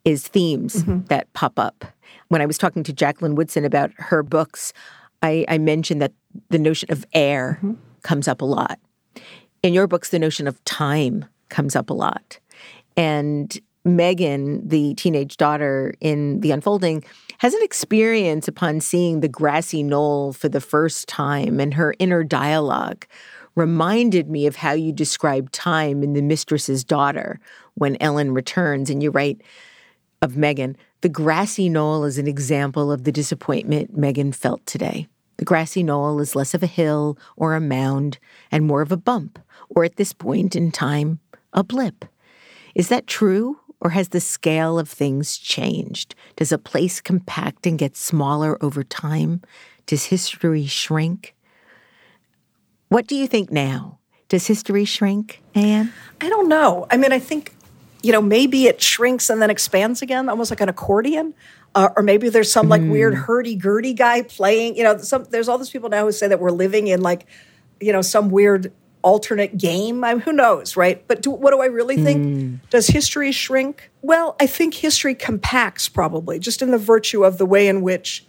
[0.04, 1.06] is themes mm-hmm.
[1.06, 1.86] that pop up.
[2.28, 4.74] When I was talking to Jacqueline Woodson about her books,
[5.22, 6.14] I, I mentioned that
[6.50, 7.74] the notion of air mm-hmm.
[8.06, 8.80] Comes up a lot.
[9.64, 12.40] In your books, the notion of time comes up a lot.
[12.96, 17.04] And Megan, the teenage daughter in The Unfolding,
[17.40, 22.24] has an experience upon seeing the grassy knoll for the first time, and her inner
[22.24, 23.08] dialogue
[23.56, 27.40] reminded me of how you describe time in The Mistress's Daughter
[27.74, 28.92] when Ellen returns.
[28.92, 29.42] And you write,
[30.22, 35.08] of Megan, the grassy knoll is an example of the disappointment Megan felt today.
[35.38, 38.18] The grassy knoll is less of a hill or a mound
[38.52, 41.20] and more of a bump, or at this point in time,
[41.54, 42.06] a blip.
[42.74, 46.16] Is that true, or has the scale of things changed?
[46.36, 49.42] Does a place compact and get smaller over time?
[49.86, 51.36] Does history shrink?
[52.90, 54.00] What do you think now?
[54.30, 55.94] Does history shrink, Anne?
[56.22, 56.88] I don't know.
[56.90, 57.56] I mean, I think
[58.06, 61.34] you know, maybe it shrinks and then expands again, almost like an accordion.
[61.76, 62.90] Uh, or maybe there's some like mm.
[62.90, 64.78] weird hurdy-gurdy guy playing.
[64.78, 67.28] You know, some there's all these people now who say that we're living in like,
[67.82, 68.72] you know, some weird
[69.02, 70.04] alternate game.
[70.04, 71.06] I who knows, right?
[71.08, 72.26] But do, what do I really think?
[72.26, 72.70] Mm.
[72.70, 73.92] Does history shrink?
[74.02, 78.26] Well, I think history compacts probably, just in the virtue of the way in which,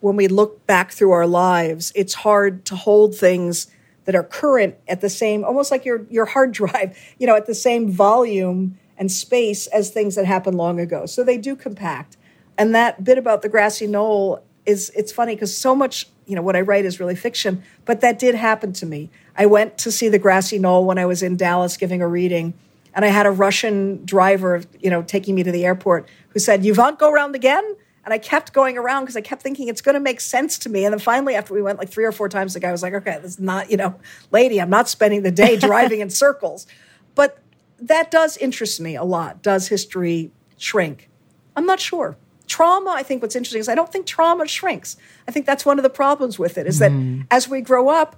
[0.00, 3.66] when we look back through our lives, it's hard to hold things
[4.04, 7.46] that are current at the same, almost like your your hard drive, you know, at
[7.46, 11.06] the same volume and space as things that happened long ago.
[11.06, 12.16] So they do compact.
[12.56, 16.42] And that bit about the grassy knoll is it's funny because so much, you know,
[16.42, 19.10] what I write is really fiction, but that did happen to me.
[19.36, 22.54] I went to see the grassy knoll when I was in Dallas giving a reading,
[22.94, 26.64] and I had a Russian driver, you know, taking me to the airport who said,
[26.64, 29.80] "You won't go around again?" And I kept going around because I kept thinking it's
[29.80, 30.84] going to make sense to me.
[30.84, 32.94] And then finally, after we went like three or four times, the guy was like,
[32.94, 33.96] "Okay, this is not, you know,
[34.30, 36.66] lady, I'm not spending the day driving in circles."
[37.14, 37.38] But
[37.80, 39.42] that does interest me a lot.
[39.42, 41.10] Does history shrink?
[41.56, 42.16] I'm not sure.
[42.54, 44.96] Trauma, I think what's interesting is I don't think trauma shrinks.
[45.26, 47.26] I think that's one of the problems with it is that mm.
[47.28, 48.14] as we grow up,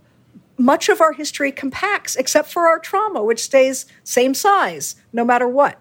[0.58, 5.48] much of our history compacts except for our trauma, which stays same size no matter
[5.48, 5.80] what.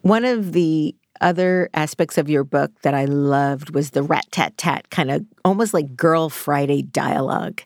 [0.00, 4.56] One of the other aspects of your book that I loved was the rat tat
[4.56, 7.60] tat kind of almost like Girl Friday dialogue.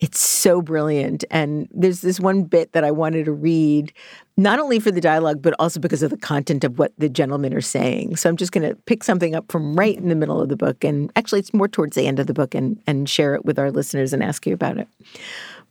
[0.00, 1.24] It's so brilliant.
[1.30, 3.92] And there's this one bit that I wanted to read,
[4.36, 7.54] not only for the dialogue, but also because of the content of what the gentlemen
[7.54, 8.16] are saying.
[8.16, 10.56] So I'm just going to pick something up from right in the middle of the
[10.56, 10.84] book.
[10.84, 13.58] And actually, it's more towards the end of the book and, and share it with
[13.58, 14.88] our listeners and ask you about it.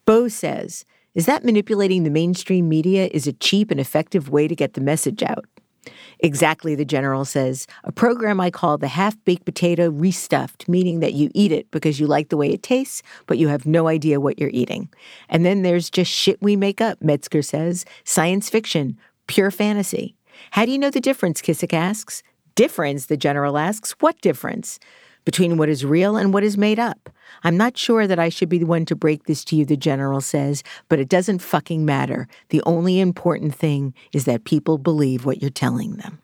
[0.06, 4.56] Bo says, Is that manipulating the mainstream media is a cheap and effective way to
[4.56, 5.46] get the message out?
[6.20, 7.68] Exactly, the general says.
[7.84, 12.00] A program I call the half baked potato restuffed, meaning that you eat it because
[12.00, 14.90] you like the way it tastes, but you have no idea what you're eating.
[15.30, 17.86] And then there's just shit we make up, Metzger says.
[18.04, 20.16] Science fiction, pure fantasy.
[20.52, 21.42] How do you know the difference?
[21.42, 22.24] Kissick asks.
[22.56, 23.92] Difference, the general asks.
[24.00, 24.80] What difference?
[25.26, 27.10] Between what is real and what is made up.
[27.44, 29.76] I'm not sure that I should be the one to break this to you, the
[29.76, 32.28] general says, but it doesn't fucking matter.
[32.50, 36.22] The only important thing is that people believe what you're telling them.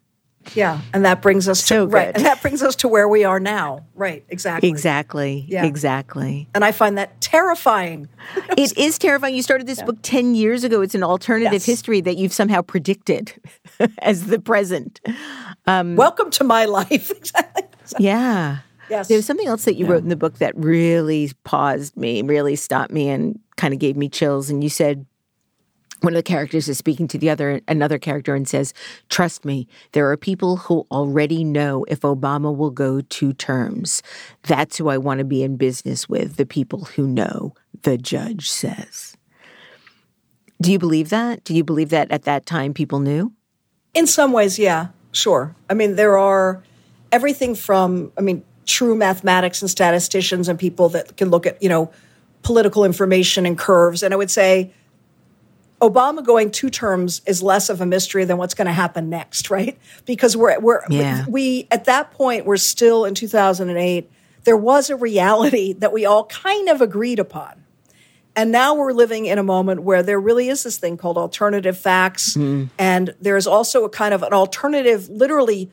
[0.53, 1.93] Yeah, and that brings us so to good.
[1.93, 3.85] right, and that brings us to where we are now.
[3.95, 4.69] Right, exactly.
[4.69, 5.45] Exactly.
[5.47, 5.65] Yeah.
[5.65, 6.49] Exactly.
[6.53, 8.09] And I find that terrifying.
[8.57, 9.35] it is terrifying.
[9.35, 9.85] You started this yeah.
[9.85, 10.81] book 10 years ago.
[10.81, 11.65] It's an alternative yes.
[11.65, 13.33] history that you've somehow predicted
[13.99, 14.99] as the present.
[15.67, 17.11] Um, Welcome to my life.
[17.99, 18.59] yeah.
[18.91, 19.07] Yes.
[19.07, 19.93] There was something else that you yeah.
[19.93, 23.95] wrote in the book that really paused me, really stopped me, and kind of gave
[23.95, 24.49] me chills.
[24.49, 25.05] And you said,
[26.01, 28.73] one of the characters is speaking to the other another character and says
[29.09, 34.01] trust me there are people who already know if obama will go two terms
[34.41, 38.49] that's who i want to be in business with the people who know the judge
[38.49, 39.15] says
[40.59, 43.31] do you believe that do you believe that at that time people knew
[43.93, 46.63] in some ways yeah sure i mean there are
[47.11, 51.69] everything from i mean true mathematics and statisticians and people that can look at, you
[51.69, 51.91] know,
[52.43, 54.03] political information and curves.
[54.03, 54.73] And I would say
[55.81, 59.49] Obama going two terms is less of a mystery than what's going to happen next,
[59.49, 59.77] right?
[60.05, 61.25] Because we're we're yeah.
[61.27, 64.09] we at that point we're still in 2008.
[64.43, 67.63] There was a reality that we all kind of agreed upon.
[68.33, 71.77] And now we're living in a moment where there really is this thing called alternative
[71.77, 72.37] facts.
[72.37, 72.69] Mm.
[72.79, 75.69] And there's also a kind of an alternative, literally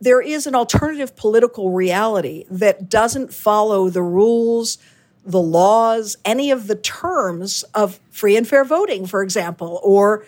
[0.00, 4.78] there is an alternative political reality that doesn't follow the rules,
[5.24, 10.26] the laws, any of the terms of free and fair voting, for example, or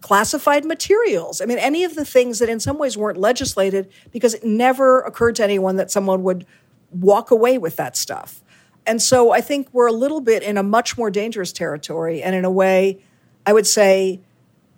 [0.00, 1.40] classified materials.
[1.40, 5.00] I mean, any of the things that in some ways weren't legislated because it never
[5.00, 6.44] occurred to anyone that someone would
[6.90, 8.42] walk away with that stuff.
[8.86, 12.22] And so I think we're a little bit in a much more dangerous territory.
[12.22, 12.98] And in a way,
[13.46, 14.20] I would say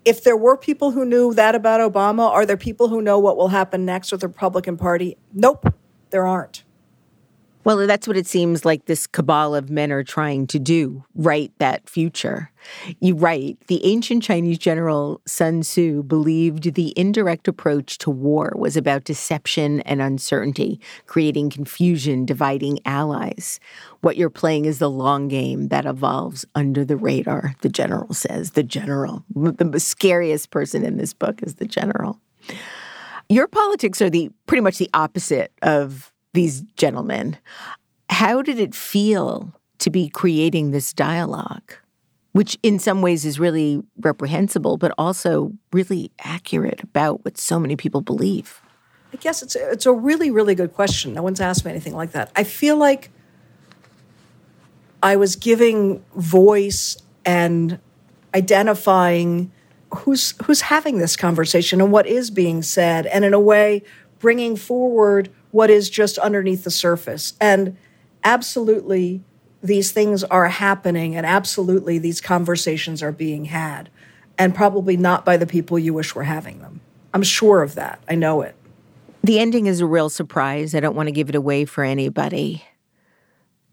[0.06, 3.36] if there were people who knew that about Obama, are there people who know what
[3.36, 5.18] will happen next with the Republican Party?
[5.34, 5.74] Nope,
[6.10, 6.62] there aren't.
[7.66, 11.50] Well, that's what it seems like this cabal of men are trying to do, write
[11.58, 12.52] that future.
[13.00, 18.76] You write, the ancient Chinese general Sun Tzu believed the indirect approach to war was
[18.76, 23.58] about deception and uncertainty, creating confusion, dividing allies.
[24.00, 28.52] What you're playing is the long game that evolves under the radar, the general says.
[28.52, 29.24] The general.
[29.34, 32.20] The scariest person in this book is the general.
[33.28, 37.36] Your politics are the pretty much the opposite of these gentlemen.
[38.08, 41.72] How did it feel to be creating this dialogue,
[42.32, 47.74] which in some ways is really reprehensible, but also really accurate about what so many
[47.74, 48.60] people believe?
[49.12, 51.14] I guess it's a, it's a really, really good question.
[51.14, 52.30] No one's asked me anything like that.
[52.36, 53.10] I feel like
[55.02, 57.78] I was giving voice and
[58.34, 59.50] identifying
[59.94, 63.82] who's who's having this conversation and what is being said, and in a way
[64.18, 67.32] bringing forward what is just underneath the surface.
[67.40, 67.78] And
[68.22, 69.22] absolutely,
[69.62, 73.88] these things are happening, and absolutely, these conversations are being had,
[74.36, 76.82] and probably not by the people you wish were having them.
[77.14, 78.00] I'm sure of that.
[78.06, 78.54] I know it.
[79.24, 80.74] The ending is a real surprise.
[80.74, 82.62] I don't want to give it away for anybody.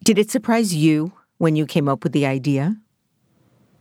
[0.06, 2.78] Did it surprise you when you came up with the idea?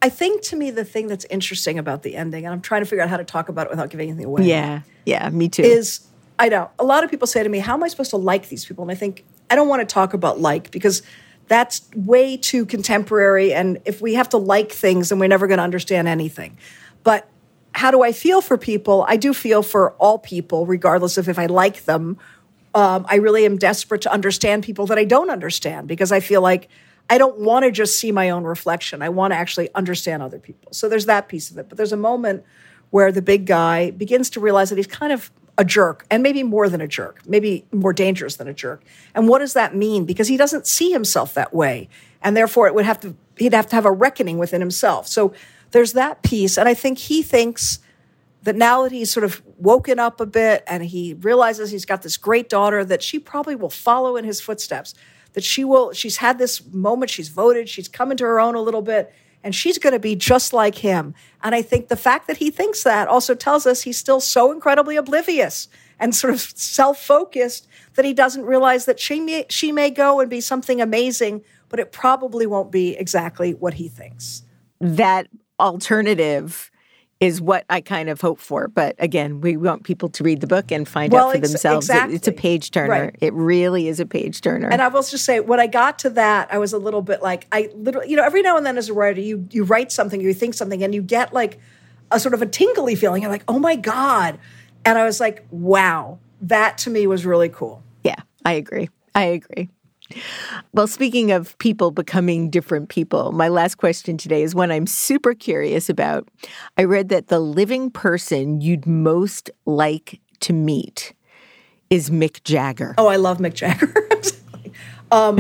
[0.02, 2.86] I think to me, the thing that's interesting about the ending, and I'm trying to
[2.86, 4.42] figure out how to talk about it without giving anything away.
[4.42, 5.62] Yeah, yeah, me too.
[5.62, 6.00] Is
[6.42, 8.48] I know a lot of people say to me, How am I supposed to like
[8.48, 8.82] these people?
[8.82, 11.02] And I think I don't want to talk about like because
[11.46, 13.54] that's way too contemporary.
[13.54, 16.58] And if we have to like things, then we're never going to understand anything.
[17.04, 17.28] But
[17.76, 19.04] how do I feel for people?
[19.06, 22.18] I do feel for all people, regardless of if I like them.
[22.74, 26.40] Um, I really am desperate to understand people that I don't understand because I feel
[26.40, 26.68] like
[27.08, 29.00] I don't want to just see my own reflection.
[29.00, 30.72] I want to actually understand other people.
[30.72, 31.68] So there's that piece of it.
[31.68, 32.42] But there's a moment
[32.90, 36.42] where the big guy begins to realize that he's kind of a jerk and maybe
[36.42, 38.82] more than a jerk, maybe more dangerous than a jerk.
[39.14, 40.04] And what does that mean?
[40.04, 41.88] Because he doesn't see himself that way.
[42.22, 45.08] And therefore it would have to he'd have to have a reckoning within himself.
[45.08, 45.32] So
[45.72, 46.56] there's that piece.
[46.56, 47.80] And I think he thinks
[48.42, 52.02] that now that he's sort of woken up a bit and he realizes he's got
[52.02, 54.94] this great daughter that she probably will follow in his footsteps
[55.34, 58.60] that she will she's had this moment she's voted she's come into her own a
[58.60, 59.12] little bit
[59.44, 61.14] and she's going to be just like him.
[61.42, 64.52] And i think the fact that he thinks that also tells us he's still so
[64.52, 65.68] incredibly oblivious
[65.98, 70.30] and sort of self-focused that he doesn't realize that she may, she may go and
[70.30, 74.42] be something amazing but it probably won't be exactly what he thinks.
[74.78, 75.26] That
[75.58, 76.70] alternative
[77.22, 78.66] is what I kind of hope for.
[78.66, 81.50] But again, we want people to read the book and find well, out for ex-
[81.50, 81.88] themselves.
[81.88, 82.16] Exactly.
[82.16, 82.90] It's a page turner.
[82.90, 83.16] Right.
[83.20, 84.68] It really is a page turner.
[84.68, 87.22] And I will just say, when I got to that, I was a little bit
[87.22, 89.92] like, I literally, you know, every now and then as a writer, you you write
[89.92, 91.60] something, you think something, and you get like
[92.10, 93.22] a sort of a tingly feeling.
[93.22, 94.40] You're like, oh my god,
[94.84, 97.84] and I was like, wow, that to me was really cool.
[98.02, 98.90] Yeah, I agree.
[99.14, 99.70] I agree.
[100.72, 105.34] Well, speaking of people becoming different people, my last question today is one I'm super
[105.34, 106.28] curious about.
[106.78, 111.14] I read that the living person you'd most like to meet
[111.90, 112.94] is Mick Jagger.
[112.96, 113.94] Oh, I love Mick Jagger.
[115.12, 115.38] um,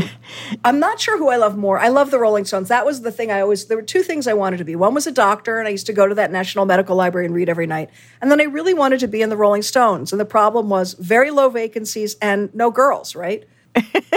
[0.64, 1.78] I'm not sure who I love more.
[1.78, 2.68] I love the Rolling Stones.
[2.68, 4.76] That was the thing I always, there were two things I wanted to be.
[4.76, 7.34] One was a doctor, and I used to go to that National Medical Library and
[7.34, 7.88] read every night.
[8.20, 10.12] And then I really wanted to be in the Rolling Stones.
[10.12, 13.44] And the problem was very low vacancies and no girls, right?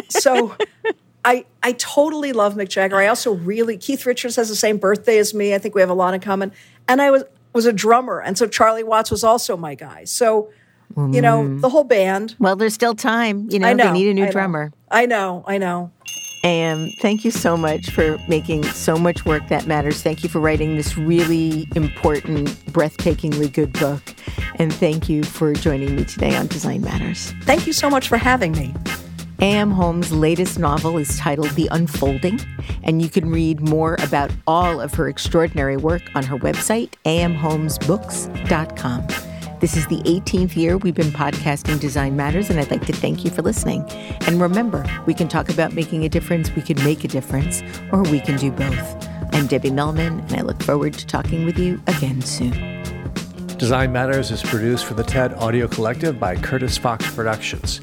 [0.09, 0.55] So
[1.23, 2.97] I I totally love Mick Jagger.
[2.97, 5.53] I also really Keith Richards has the same birthday as me.
[5.53, 6.51] I think we have a lot in common.
[6.87, 10.03] And I was was a drummer, and so Charlie Watts was also my guy.
[10.03, 10.49] So
[10.95, 11.61] you know mm.
[11.61, 12.35] the whole band.
[12.39, 13.47] Well, there's still time.
[13.49, 14.71] You know, know they need a new I drummer.
[14.91, 15.43] I know.
[15.47, 15.91] I know.
[16.43, 20.03] And thank you so much for making so much work that matters.
[20.03, 24.13] Thank you for writing this really important, breathtakingly good book.
[24.59, 27.33] And thank you for joining me today on Design Matters.
[27.41, 28.75] Thank you so much for having me.
[29.41, 29.71] A.M.
[29.71, 32.39] Homes' latest novel is titled The Unfolding,
[32.83, 39.07] and you can read more about all of her extraordinary work on her website, amhomesbooks.com.
[39.59, 43.25] This is the 18th year we've been podcasting Design Matters, and I'd like to thank
[43.25, 43.83] you for listening.
[44.25, 48.03] And remember, we can talk about making a difference, we can make a difference, or
[48.03, 49.09] we can do both.
[49.33, 52.53] I'm Debbie Millman, and I look forward to talking with you again soon.
[53.57, 57.81] Design Matters is produced for the TED Audio Collective by Curtis Fox Productions.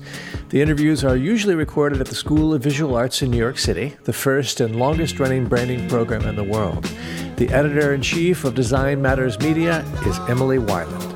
[0.53, 3.97] The interviews are usually recorded at the School of Visual Arts in New York City,
[4.05, 6.85] the first and longest running branding program in the world.
[7.37, 11.12] The editor in chief of Design Matters Media is Emily Weiland.